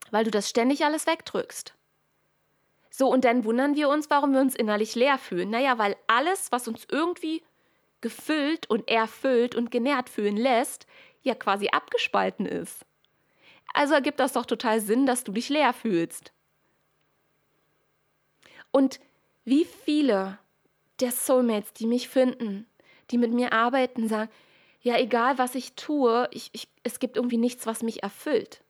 [0.10, 1.77] weil du das ständig alles wegdrückst.
[2.98, 5.52] So, und dann wundern wir uns, warum wir uns innerlich leer fühlen.
[5.52, 7.44] Naja, weil alles, was uns irgendwie
[8.02, 10.88] gefüllt und erfüllt und genährt fühlen lässt,
[11.22, 12.88] ja quasi abgespalten ist.
[13.72, 16.34] Also ergibt das doch total Sinn, dass du dich leer fühlst.
[18.72, 19.00] Und
[19.46, 20.40] wie viele
[21.00, 22.66] der Soulmates, die mich finden,
[23.12, 24.32] die mit mir arbeiten, sagen,
[24.82, 28.64] ja, egal was ich tue, ich, ich, es gibt irgendwie nichts, was mich erfüllt.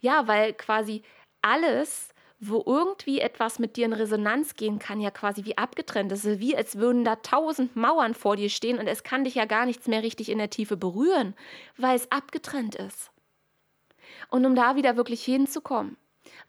[0.00, 1.02] Ja, weil quasi
[1.42, 2.13] alles,
[2.48, 6.24] wo irgendwie etwas mit dir in Resonanz gehen kann, ja quasi wie abgetrennt ist.
[6.40, 9.66] Wie als würden da tausend Mauern vor dir stehen und es kann dich ja gar
[9.66, 11.34] nichts mehr richtig in der Tiefe berühren,
[11.76, 13.10] weil es abgetrennt ist.
[14.30, 15.96] Und um da wieder wirklich hinzukommen,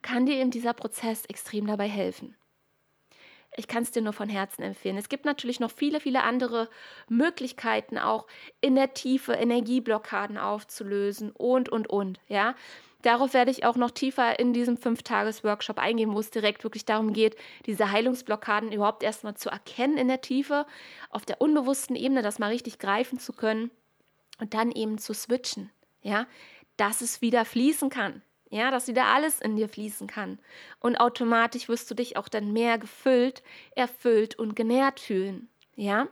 [0.01, 2.35] kann dir eben dieser Prozess extrem dabei helfen.
[3.57, 4.97] Ich kann es dir nur von Herzen empfehlen.
[4.97, 6.69] Es gibt natürlich noch viele, viele andere
[7.07, 8.27] Möglichkeiten, auch
[8.59, 12.19] in der Tiefe Energieblockaden aufzulösen und, und, und.
[12.27, 12.55] Ja,
[13.05, 17.13] Darauf werde ich auch noch tiefer in diesem Fünf-Tages-Workshop eingehen, wo es direkt wirklich darum
[17.13, 17.35] geht,
[17.67, 20.65] diese Heilungsblockaden überhaupt erstmal zu erkennen in der Tiefe,
[21.11, 23.69] auf der unbewussten Ebene das mal richtig greifen zu können
[24.39, 25.69] und dann eben zu switchen,
[26.01, 26.25] ja,
[26.77, 30.39] dass es wieder fließen kann, ja, dass wieder alles in dir fließen kann.
[30.79, 33.43] Und automatisch wirst du dich auch dann mehr gefüllt,
[33.75, 36.07] erfüllt und genährt fühlen, ja.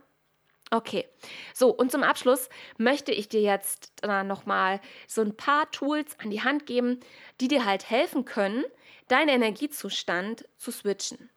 [0.73, 1.07] Okay,
[1.53, 2.49] so und zum Abschluss
[2.79, 6.99] möchte ich dir jetzt nochmal so ein paar Tools an die Hand geben,
[7.39, 8.63] die dir halt helfen können,
[9.07, 11.29] deinen Energiezustand zu switchen.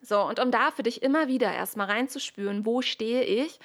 [0.00, 3.60] So, und um da für dich immer wieder erstmal reinzuspüren, wo stehe ich,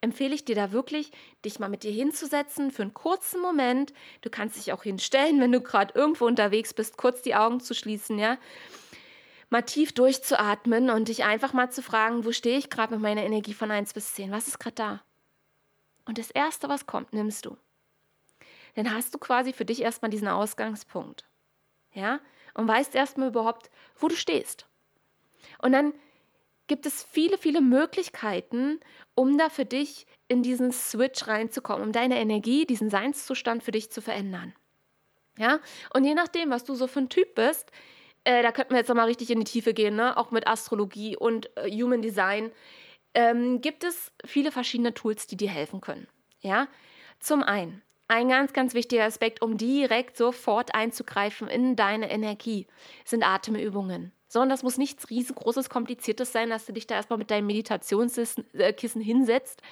[0.00, 1.10] empfehle ich dir da wirklich,
[1.44, 3.92] dich mal mit dir hinzusetzen für einen kurzen Moment.
[4.20, 7.74] Du kannst dich auch hinstellen, wenn du gerade irgendwo unterwegs bist, kurz die Augen zu
[7.74, 8.38] schließen, ja
[9.50, 13.22] mal tief durchzuatmen und dich einfach mal zu fragen, wo stehe ich gerade mit meiner
[13.22, 14.30] Energie von 1 bis 10?
[14.30, 15.02] Was ist gerade da?
[16.04, 17.56] Und das Erste, was kommt, nimmst du.
[18.74, 21.26] Dann hast du quasi für dich erstmal diesen Ausgangspunkt.
[21.92, 22.20] Ja?
[22.54, 24.66] Und weißt erstmal überhaupt, wo du stehst.
[25.60, 25.92] Und dann
[26.66, 28.78] gibt es viele, viele Möglichkeiten,
[29.14, 33.90] um da für dich in diesen Switch reinzukommen, um deine Energie, diesen Seinszustand für dich
[33.90, 34.54] zu verändern.
[35.38, 35.60] Ja?
[35.94, 37.72] Und je nachdem, was du so für ein Typ bist,
[38.28, 40.14] äh, da könnten wir jetzt nochmal richtig in die Tiefe gehen, ne?
[40.18, 42.52] auch mit Astrologie und äh, Human Design,
[43.14, 46.06] ähm, gibt es viele verschiedene Tools, die dir helfen können.
[46.40, 46.68] Ja,
[47.20, 52.66] zum einen, ein ganz, ganz wichtiger Aspekt, um direkt sofort einzugreifen in deine Energie,
[53.02, 54.12] sind Atemübungen.
[54.28, 57.46] So, und das muss nichts riesengroßes, kompliziertes sein, dass du dich da erstmal mit deinem
[57.46, 59.62] Meditationskissen äh, hinsetzt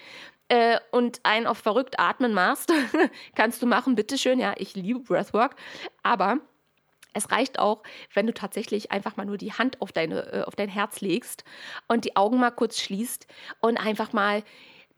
[0.49, 2.73] äh, und einen auf verrückt atmen machst.
[3.35, 4.39] Kannst du machen, bitteschön.
[4.39, 5.57] Ja, ich liebe Breathwork.
[6.03, 6.41] Aber
[7.17, 7.83] es reicht auch,
[8.15, 11.45] wenn du tatsächlich einfach mal nur die Hand auf, deine, äh, auf dein Herz legst
[11.89, 13.27] und die Augen mal kurz schließt
[13.61, 14.43] und einfach mal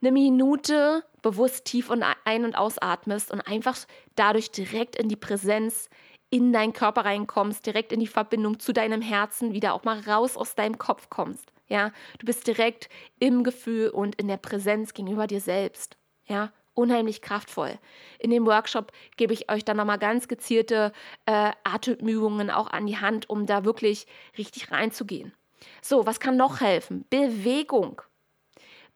[0.01, 3.77] eine Minute bewusst tief und ein- und ausatmest und einfach
[4.15, 5.89] dadurch direkt in die Präsenz
[6.29, 10.37] in deinen Körper reinkommst, direkt in die Verbindung zu deinem Herzen, wieder auch mal raus
[10.37, 11.51] aus deinem Kopf kommst.
[11.67, 12.89] Ja, du bist direkt
[13.19, 15.97] im Gefühl und in der Präsenz gegenüber dir selbst.
[16.25, 17.77] Ja, unheimlich kraftvoll.
[18.17, 20.91] In dem Workshop gebe ich euch dann nochmal ganz gezielte
[21.25, 24.07] äh, Atemübungen auch an die Hand, um da wirklich
[24.37, 25.33] richtig reinzugehen.
[25.81, 27.05] So, was kann noch helfen?
[27.09, 28.01] Bewegung.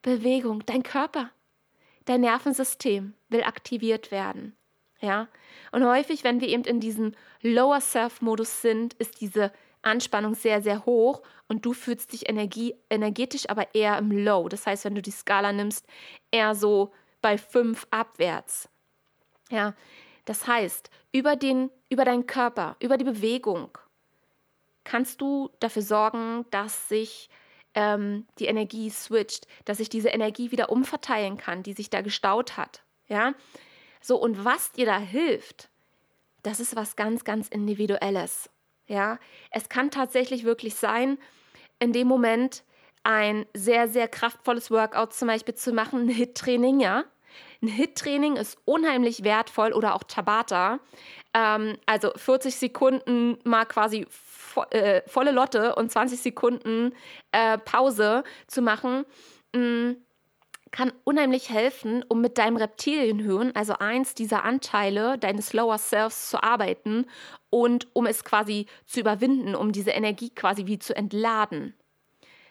[0.01, 1.29] Bewegung, dein Körper,
[2.05, 4.55] dein Nervensystem will aktiviert werden.
[4.99, 5.27] Ja?
[5.71, 10.85] Und häufig, wenn wir eben in diesem Lower Self-Modus sind, ist diese Anspannung sehr, sehr
[10.85, 14.47] hoch und du fühlst dich Energie, energetisch aber eher im Low.
[14.49, 15.85] Das heißt, wenn du die Skala nimmst,
[16.31, 16.93] eher so
[17.23, 18.69] bei fünf abwärts.
[19.49, 19.73] Ja,
[20.25, 23.75] Das heißt, über, den, über deinen Körper, über die Bewegung
[24.83, 27.29] kannst du dafür sorgen, dass sich
[27.73, 32.57] ähm, die Energie switcht, dass ich diese Energie wieder umverteilen kann, die sich da gestaut
[32.57, 32.83] hat.
[33.07, 33.33] Ja,
[34.01, 35.69] so und was dir da hilft,
[36.43, 38.49] das ist was ganz, ganz Individuelles.
[38.87, 39.17] Ja,
[39.49, 41.17] es kann tatsächlich wirklich sein,
[41.79, 42.63] in dem Moment
[43.03, 47.05] ein sehr, sehr kraftvolles Workout zum Beispiel zu machen, ein Hit-Training, ja.
[47.63, 50.81] Ein Hit-Training ist unheimlich wertvoll oder auch Tabata.
[51.33, 56.93] Ähm, also 40 Sekunden mal quasi vo äh, volle Lotte und 20 Sekunden
[57.31, 59.05] äh, Pause zu machen.
[59.55, 59.97] Mh, mm,
[60.71, 66.41] kann unheimlich helfen, um mit deinem Reptilienhirn, also eins dieser Anteile deines Lower Selves zu
[66.41, 67.05] arbeiten
[67.51, 71.75] und um es quasi zu überwinden, um diese Energie quasi wie zu entladen.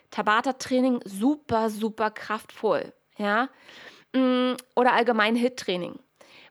[0.09, 3.49] Tabata-Training super, super kraftvoll, ja.
[4.13, 5.99] Mm, oder allgemein HIT-Training.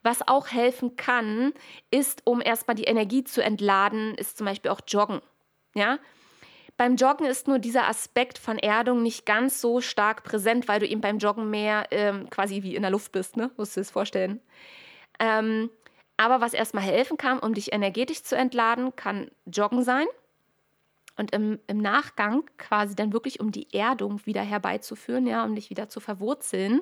[0.02, 1.52] Was auch helfen kann,
[1.90, 5.20] ist, um erstmal die Energie zu entladen, ist zum Beispiel auch Joggen,
[5.74, 5.98] ja.
[6.76, 10.86] Beim Joggen ist nur dieser Aspekt von Erdung nicht ganz so stark präsent, weil du
[10.86, 13.50] eben beim Joggen mehr ähm, quasi wie in der Luft bist, ne?
[13.56, 14.40] Musst du dir das vorstellen.
[15.20, 15.70] Ähm,
[16.16, 20.06] aber was erstmal helfen kann, um dich energetisch zu entladen, kann Joggen sein.
[21.16, 25.68] Und im, im Nachgang quasi dann wirklich, um die Erdung wieder herbeizuführen, ja, um dich
[25.68, 26.80] wieder zu verwurzeln,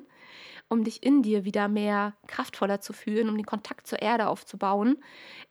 [0.71, 5.03] um dich in dir wieder mehr kraftvoller zu fühlen, um den Kontakt zur Erde aufzubauen,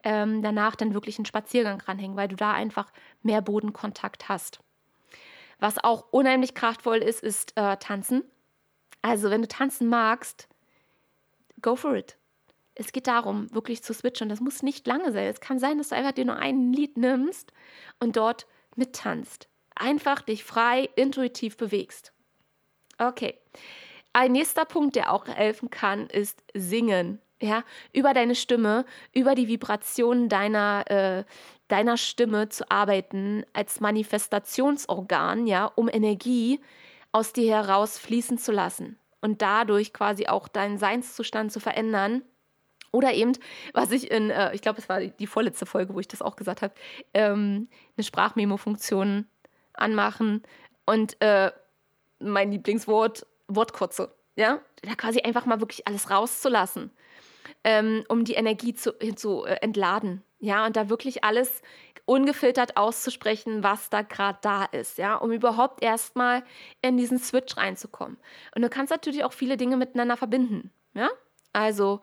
[0.03, 2.91] ähm, danach dann wirklich einen Spaziergang ranhängen, weil du da einfach
[3.22, 4.61] mehr Bodenkontakt hast.
[5.59, 8.24] Was auch unheimlich kraftvoll ist, ist äh, Tanzen.
[9.01, 10.47] Also wenn du tanzen magst,
[11.61, 12.17] go for it.
[12.76, 14.30] Es geht darum, wirklich zu switchen.
[14.30, 15.28] Das muss nicht lange sein.
[15.28, 17.51] Es kann sein, dass du einfach dir nur ein Lied nimmst
[17.99, 18.47] und dort
[18.78, 19.49] mittanzt.
[19.76, 22.13] Einfach dich frei, intuitiv bewegst.
[22.97, 23.38] Okay.
[24.14, 27.22] Ein nächster Punkt, der auch helfen kann, ist Singen.
[27.41, 31.24] Ja, über deine Stimme, über die Vibration deiner, äh,
[31.70, 36.60] deiner Stimme zu arbeiten als Manifestationsorgan, ja, um Energie
[37.14, 42.24] aus dir heraus fließen zu lassen und dadurch quasi auch deinen Seinszustand zu verändern.
[42.91, 43.34] Oder eben,
[43.74, 46.36] was ich in, äh, ich glaube, es war die vorletzte Folge, wo ich das auch
[46.36, 46.74] gesagt habe,
[47.14, 49.28] ähm, eine Sprachmemo-Funktion
[49.74, 50.43] anmachen
[50.86, 51.51] und äh,
[52.20, 56.91] mein Lieblingswort Wortkurze, ja, da quasi einfach mal wirklich alles rauszulassen,
[57.63, 61.61] ähm, um die Energie zu, zu äh, entladen, ja, und da wirklich alles
[62.05, 66.43] ungefiltert auszusprechen, was da gerade da ist, ja, um überhaupt erstmal
[66.81, 68.17] in diesen Switch reinzukommen.
[68.55, 71.09] Und du kannst natürlich auch viele Dinge miteinander verbinden, ja,
[71.53, 72.01] also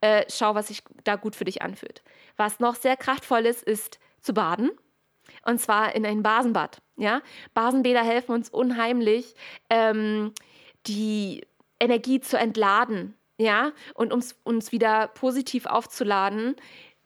[0.00, 2.02] äh, schau, was sich da gut für dich anfühlt.
[2.36, 4.70] Was noch sehr kraftvoll ist, ist zu baden.
[5.44, 6.80] Und zwar in ein Basenbad.
[6.96, 7.22] Ja?
[7.54, 9.34] Basenbäder helfen uns unheimlich,
[9.70, 10.32] ähm,
[10.88, 11.46] die
[11.80, 16.56] Energie zu entladen, ja, und uns, uns wieder positiv aufzuladen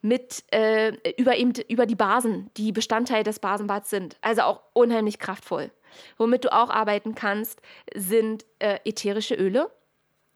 [0.01, 4.17] mit äh, über eben über die Basen, die Bestandteil des Basenbads sind.
[4.21, 5.71] Also auch unheimlich kraftvoll.
[6.17, 7.61] Womit du auch arbeiten kannst,
[7.95, 9.71] sind äh, ätherische Öle.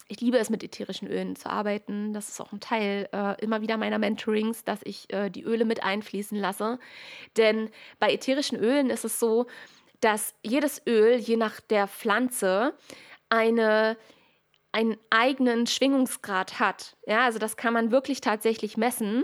[0.07, 2.13] Ich liebe es, mit ätherischen Ölen zu arbeiten.
[2.13, 5.65] Das ist auch ein Teil äh, immer wieder meiner Mentorings, dass ich äh, die Öle
[5.65, 6.79] mit einfließen lasse.
[7.35, 7.69] Denn
[7.99, 9.47] bei ätherischen Ölen ist es so,
[9.99, 12.73] dass jedes Öl, je nach der Pflanze,
[13.30, 13.97] eine,
[14.71, 16.97] einen eigenen Schwingungsgrad hat.
[17.05, 19.23] Ja, also das kann man wirklich tatsächlich messen.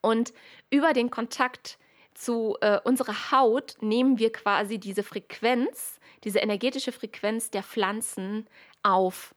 [0.00, 0.34] Und
[0.70, 1.78] über den Kontakt
[2.14, 8.46] zu äh, unserer Haut nehmen wir quasi diese Frequenz, diese energetische Frequenz der Pflanzen
[8.82, 9.34] auf.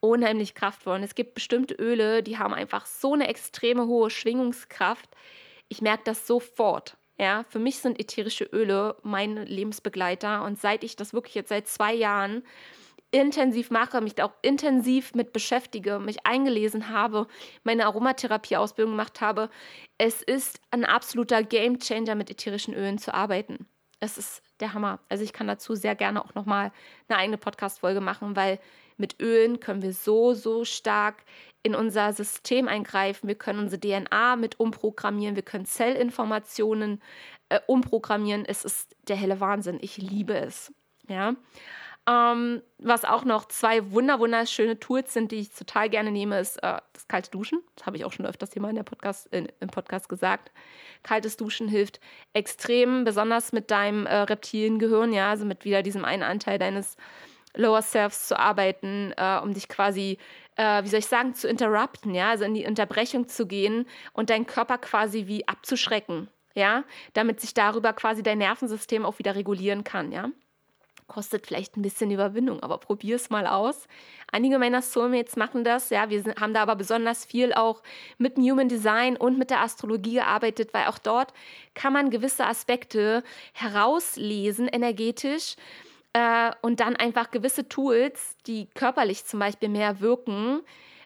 [0.00, 0.96] Unheimlich kraftvoll.
[0.96, 5.08] Und es gibt bestimmte Öle, die haben einfach so eine extreme hohe Schwingungskraft.
[5.68, 6.96] Ich merke das sofort.
[7.18, 10.44] Ja, für mich sind ätherische Öle mein Lebensbegleiter.
[10.44, 12.44] Und seit ich das wirklich jetzt seit zwei Jahren
[13.10, 17.26] intensiv mache, mich auch intensiv mit beschäftige, mich eingelesen habe,
[17.64, 19.48] meine Aromatherapie-Ausbildung gemacht habe,
[19.96, 23.66] es ist ein absoluter Gamechanger, mit ätherischen Ölen zu arbeiten.
[24.00, 25.00] Es ist der Hammer.
[25.08, 26.72] Also ich kann dazu sehr gerne auch nochmal
[27.08, 28.60] eine eigene Podcast-Folge machen, weil
[28.96, 31.24] mit Ölen können wir so, so stark
[31.62, 33.28] in unser System eingreifen.
[33.28, 37.00] Wir können unsere DNA mit umprogrammieren, wir können Zellinformationen
[37.48, 38.44] äh, umprogrammieren.
[38.44, 39.78] Es ist der helle Wahnsinn.
[39.80, 40.72] Ich liebe es.
[41.08, 41.34] Ja.
[42.08, 46.56] Ähm, was auch noch zwei wunder wunderschöne Tools sind, die ich total gerne nehme, ist
[46.62, 47.60] äh, das kalte Duschen.
[47.76, 50.50] Das habe ich auch schon öfters hier mal in der Podcast, in, im Podcast gesagt.
[51.02, 52.00] Kaltes Duschen hilft
[52.32, 56.96] extrem, besonders mit deinem äh, Reptiliengehirn, ja, also mit wieder diesem einen Anteil deines
[57.54, 60.16] Lower Selves zu arbeiten, äh, um dich quasi,
[60.56, 64.30] äh, wie soll ich sagen, zu interrupten, ja, also in die Unterbrechung zu gehen und
[64.30, 69.84] deinen Körper quasi wie abzuschrecken, ja, damit sich darüber quasi dein Nervensystem auch wieder regulieren
[69.84, 70.30] kann, ja.
[71.08, 73.88] Kostet vielleicht ein bisschen Überwindung, aber probier es mal aus.
[74.30, 76.10] Einige meiner Soulmates machen das, ja.
[76.10, 77.82] Wir sind, haben da aber besonders viel auch
[78.18, 81.32] mit dem Human Design und mit der Astrologie gearbeitet, weil auch dort
[81.74, 85.56] kann man gewisse Aspekte herauslesen, energetisch.
[86.12, 90.60] Äh, und dann einfach gewisse Tools, die körperlich zum Beispiel mehr wirken,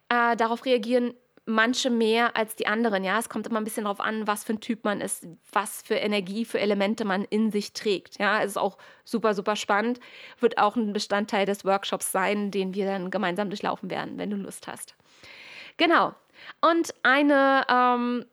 [0.08, 1.14] äh, darauf reagieren
[1.46, 3.04] manche mehr als die anderen.
[3.04, 5.82] Ja, es kommt immer ein bisschen darauf an, was für ein Typ man ist, was
[5.82, 8.18] für Energie, für Elemente man in sich trägt.
[8.18, 10.00] Ja, es ist auch super, super spannend.
[10.40, 14.36] Wird auch ein Bestandteil des Workshops sein, den wir dann gemeinsam durchlaufen werden, wenn du
[14.36, 14.94] Lust hast.
[15.76, 16.14] Genau.
[16.60, 18.24] Und eine ähm,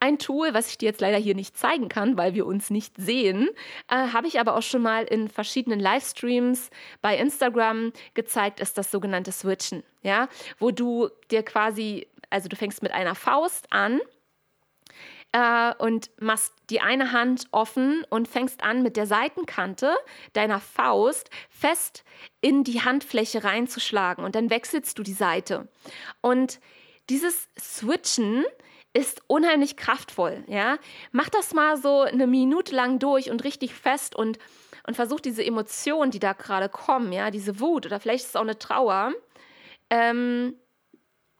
[0.00, 2.94] ein Tool, was ich dir jetzt leider hier nicht zeigen kann, weil wir uns nicht
[2.96, 3.48] sehen,
[3.90, 6.70] äh, habe ich aber auch schon mal in verschiedenen Livestreams
[7.02, 10.28] bei Instagram gezeigt, ist das sogenannte Switchen, ja,
[10.58, 14.00] wo du dir quasi, also du fängst mit einer Faust an
[15.32, 19.94] äh, und machst die eine Hand offen und fängst an, mit der Seitenkante
[20.32, 22.04] deiner Faust fest
[22.40, 25.68] in die Handfläche reinzuschlagen und dann wechselst du die Seite.
[26.20, 26.60] Und
[27.10, 28.44] dieses Switchen
[28.94, 30.78] ist unheimlich kraftvoll, ja.
[31.12, 34.38] Mach das mal so eine Minute lang durch und richtig fest und,
[34.86, 38.36] und versuch diese Emotionen, die da gerade kommen, ja, diese Wut oder vielleicht ist es
[38.36, 39.12] auch eine Trauer,
[39.90, 40.54] ähm,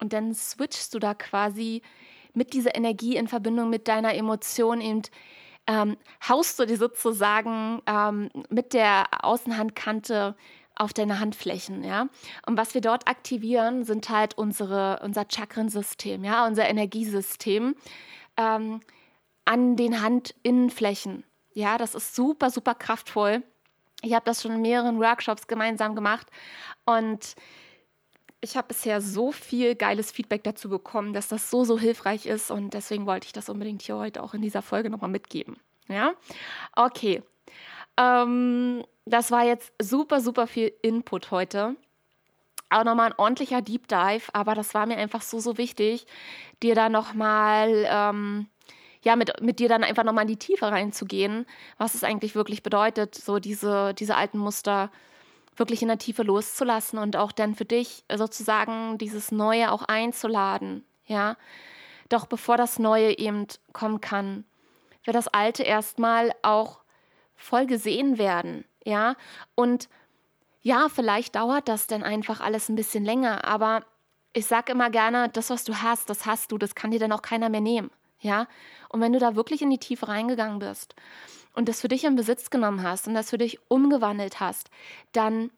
[0.01, 1.83] und dann switchst du da quasi
[2.35, 5.03] mit dieser Energie in Verbindung mit deiner Emotion eben
[5.67, 10.35] ähm, haust du dir sozusagen ähm, mit der Außenhandkante
[10.75, 12.09] auf deine Handflächen, ja.
[12.47, 17.75] Und was wir dort aktivieren, sind halt unsere, unser Chakrensystem, ja, unser Energiesystem
[18.37, 18.81] ähm,
[19.45, 21.25] an den Handinnenflächen.
[21.53, 23.43] Ja, das ist super, super kraftvoll.
[24.03, 26.29] Ich habe das schon in mehreren Workshops gemeinsam gemacht
[26.87, 27.35] und
[28.41, 32.51] ich habe bisher so viel geiles Feedback dazu bekommen, dass das so, so hilfreich ist
[32.51, 35.57] und deswegen wollte ich das unbedingt hier heute auch in dieser Folge nochmal mitgeben.
[35.89, 36.13] Ja,
[36.77, 37.23] okay.
[37.97, 41.77] Ähm, das war jetzt super, super viel Input heute.
[42.71, 46.07] Auch nochmal ein ordentlicher Deep Dive, aber das war mir einfach so, so wichtig,
[46.63, 48.47] dir da nochmal, ähm,
[49.03, 51.47] ja, mit, mit dir dann einfach nochmal in die Tiefe reinzugehen,
[51.79, 54.91] was es eigentlich wirklich bedeutet, so diese, diese alten Muster
[55.59, 60.85] wirklich in der Tiefe loszulassen und auch dann für dich sozusagen dieses Neue auch einzuladen,
[61.07, 61.37] ja.
[62.09, 64.45] Doch bevor das Neue eben kommen kann,
[65.05, 66.81] wird das Alte erstmal auch
[67.37, 69.15] voll gesehen werden, ja.
[69.55, 69.89] Und
[70.63, 73.85] ja, vielleicht dauert das dann einfach alles ein bisschen länger, aber
[74.33, 77.13] ich sage immer gerne, das, was du hast, das hast du, das kann dir dann
[77.13, 77.91] auch keiner mehr nehmen,
[78.21, 78.47] ja.
[78.89, 80.95] Und wenn du da wirklich in die Tiefe reingegangen bist
[81.59, 84.71] und das für dich in Besitz genommen hast und das für dich umgewandelt hast,
[85.11, 85.51] dann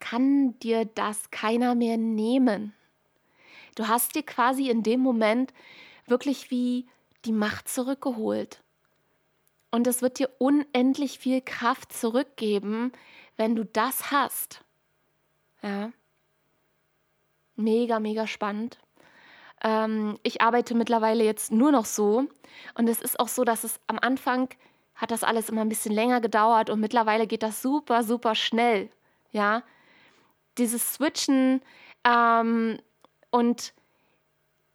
[0.00, 2.74] kann dir das keiner mehr nehmen.
[3.76, 5.54] Du hast dir quasi in dem Moment
[6.08, 6.88] wirklich wie
[7.24, 8.60] die Macht zurückgeholt.
[9.70, 12.90] Und es wird dir unendlich viel Kraft zurückgeben,
[13.36, 14.64] wenn du das hast.
[15.62, 15.92] Ja.
[17.54, 18.80] Mega, mega spannend.
[19.62, 22.24] Ähm, ich arbeite mittlerweile jetzt nur noch so.
[22.74, 24.48] Und es ist auch so, dass es am Anfang
[24.98, 28.90] hat das alles immer ein bisschen länger gedauert und mittlerweile geht das super, super schnell.
[29.30, 29.62] Ja.
[30.58, 31.62] Dieses Switchen
[32.04, 32.78] ähm,
[33.30, 33.72] und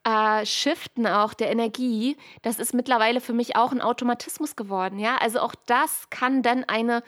[0.05, 4.97] äh, Shiften auch der Energie, das ist mittlerweile für mich auch ein Automatismus geworden.
[4.97, 7.03] Ja, also auch das kann dann eine,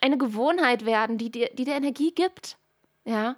[0.00, 2.58] eine Gewohnheit werden, die dir, die dir Energie gibt.
[3.04, 3.36] Ja.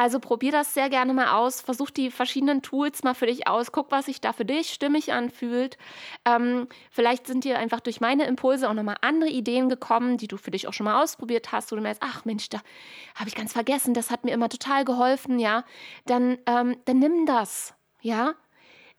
[0.00, 1.60] Also probier das sehr gerne mal aus.
[1.60, 3.72] Versuch die verschiedenen Tools mal für dich aus.
[3.72, 5.76] Guck, was sich da für dich stimmig anfühlt.
[6.24, 10.36] Ähm, vielleicht sind dir einfach durch meine Impulse auch nochmal andere Ideen gekommen, die du
[10.36, 12.60] für dich auch schon mal ausprobiert hast, wo du merkst, ach Mensch, da
[13.16, 15.64] habe ich ganz vergessen, das hat mir immer total geholfen, ja.
[16.06, 17.74] Dann, ähm, dann nimm das.
[18.00, 18.36] Ja,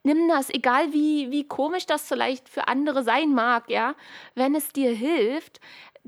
[0.04, 3.96] nimm das, egal wie, wie komisch das vielleicht für andere sein mag, ja,
[4.36, 5.62] wenn es dir hilft,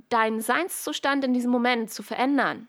[0.10, 2.68] deinen Seinszustand in diesem Moment zu verändern,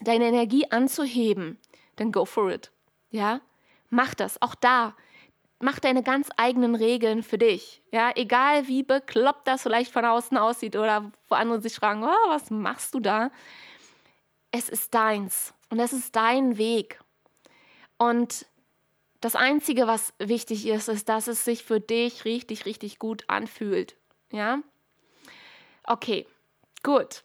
[0.00, 1.58] deine Energie anzuheben,
[1.96, 2.70] dann go for it.
[3.10, 3.40] Ja,
[3.88, 4.94] mach das, auch da.
[5.62, 7.82] Mach deine ganz eigenen Regeln für dich.
[7.92, 12.28] Ja, egal wie bekloppt das vielleicht von außen aussieht oder wo andere sich fragen, oh,
[12.28, 13.30] was machst du da?
[14.52, 16.98] Es ist deins und es ist dein Weg.
[17.98, 18.46] Und
[19.20, 23.96] das Einzige, was wichtig ist, ist, dass es sich für dich richtig, richtig gut anfühlt.
[24.32, 24.62] Ja?
[25.84, 26.26] Okay,
[26.82, 27.22] gut.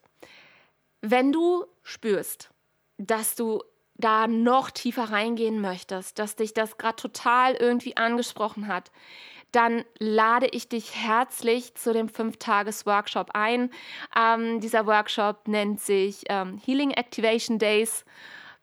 [1.00, 2.50] Wenn du spürst,
[2.98, 3.62] dass du
[3.96, 8.91] da noch tiefer reingehen möchtest, dass dich das gerade total irgendwie angesprochen hat,
[9.52, 13.72] dann lade ich dich herzlich zu dem 5-Tages-Workshop ein.
[14.18, 18.04] Ähm, dieser Workshop nennt sich ähm, Healing Activation Days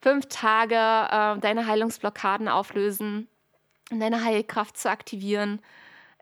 [0.03, 3.29] fünf Tage äh, deine Heilungsblockaden auflösen
[4.01, 5.61] deine Heilkraft zu aktivieren.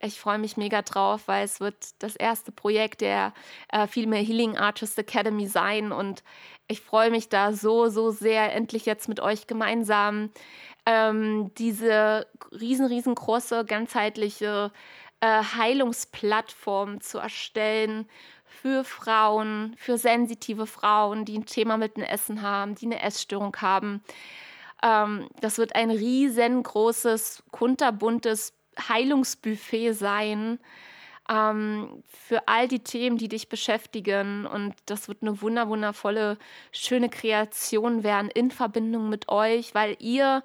[0.02, 3.34] Ich freue mich mega drauf, weil es wird das erste Projekt der
[3.68, 6.22] äh, Female Healing Artist Academy sein und
[6.68, 10.30] ich freue mich da so, so sehr, endlich jetzt mit euch gemeinsam
[10.86, 14.72] ähm, diese riesen, riesengroße, ganzheitliche
[15.20, 18.08] äh, Heilungsplattform zu erstellen
[18.46, 23.54] für Frauen, für sensitive Frauen, die ein Thema mit dem Essen haben, die eine Essstörung
[23.58, 24.02] haben.
[24.82, 28.54] Ähm, das wird ein riesengroßes, kunterbuntes
[28.88, 30.58] Heilungsbuffet sein
[31.28, 34.46] ähm, für all die Themen, die dich beschäftigen.
[34.46, 36.38] Und das wird eine wunder, wundervolle,
[36.72, 40.42] schöne Kreation werden in Verbindung mit euch, weil ihr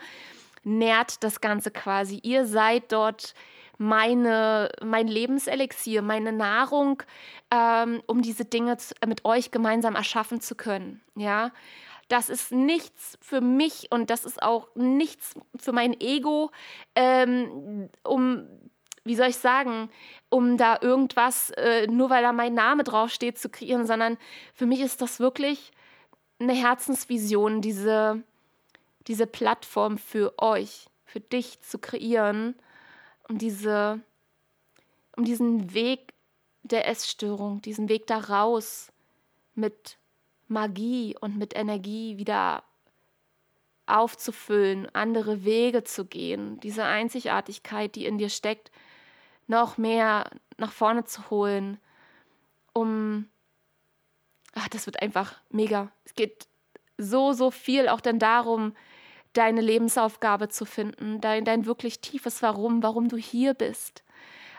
[0.64, 2.20] nährt das Ganze quasi.
[2.24, 3.34] Ihr seid dort
[3.78, 7.04] meine, mein Lebenselixier, meine Nahrung,
[7.52, 11.02] ähm, um diese Dinge zu, mit euch gemeinsam erschaffen zu können.
[11.16, 11.52] Ja,
[12.08, 16.52] das ist nichts für mich und das ist auch nichts für mein Ego,
[16.96, 18.48] ähm, um,
[19.04, 19.90] wie soll ich sagen,
[20.30, 24.18] um da irgendwas, äh, nur weil da mein Name draufsteht, zu kreieren, sondern
[24.54, 25.72] für mich ist das wirklich
[26.40, 28.22] eine Herzensvision, diese,
[29.08, 32.56] diese Plattform für euch, für dich zu kreieren,
[33.28, 34.00] um diese,
[35.16, 36.14] um diesen Weg
[36.64, 38.92] der Essstörung, diesen Weg da raus
[39.54, 39.98] mit
[40.48, 42.64] Magie und mit Energie wieder
[43.88, 48.72] aufzufüllen, andere Wege zu gehen, diese Einzigartigkeit, die in dir steckt,
[49.48, 51.80] noch mehr nach vorne zu holen,
[52.74, 53.30] um,
[54.54, 55.92] ach, das wird einfach mega.
[56.04, 56.48] Es geht
[56.98, 58.74] so, so viel auch dann darum,
[59.34, 64.04] deine Lebensaufgabe zu finden, dein, dein wirklich tiefes Warum, warum du hier bist.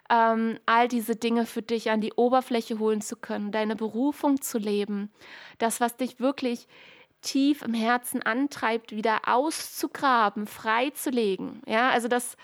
[0.09, 4.59] Ähm, all diese Dinge für dich an die Oberfläche holen zu können, deine Berufung zu
[4.59, 5.11] leben,
[5.59, 6.69] das, was dich wirklich
[7.23, 11.63] tief im Herzen antreibt, wieder auszugraben, freizulegen.
[11.67, 12.37] Ja, also das,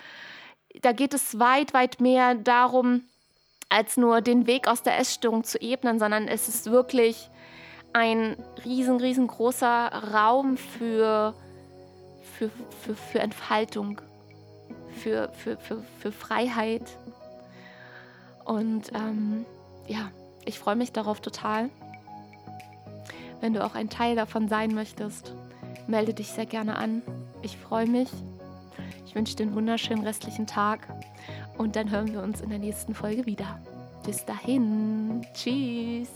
[0.81, 3.03] da geht es weit, weit mehr darum,
[3.69, 7.29] als nur den Weg aus der Essstörung zu ebnen, sondern es ist wirklich
[7.93, 8.35] ein
[8.65, 11.33] riesen, riesengroßer Raum für
[12.37, 12.49] für,
[12.81, 14.01] für, für Entfaltung,
[15.01, 16.97] für, für, für, für Freiheit.
[18.45, 19.45] Und ähm,
[19.87, 20.11] ja,
[20.45, 21.69] ich freue mich darauf total.
[23.41, 25.33] Wenn du auch ein Teil davon sein möchtest,
[25.87, 27.01] melde dich sehr gerne an.
[27.41, 28.09] Ich freue mich.
[29.05, 30.87] Ich wünsche dir einen wunderschönen restlichen Tag
[31.57, 33.59] und dann hören wir uns in der nächsten Folge wieder.
[34.05, 35.25] Bis dahin.
[35.33, 36.09] Tschüss.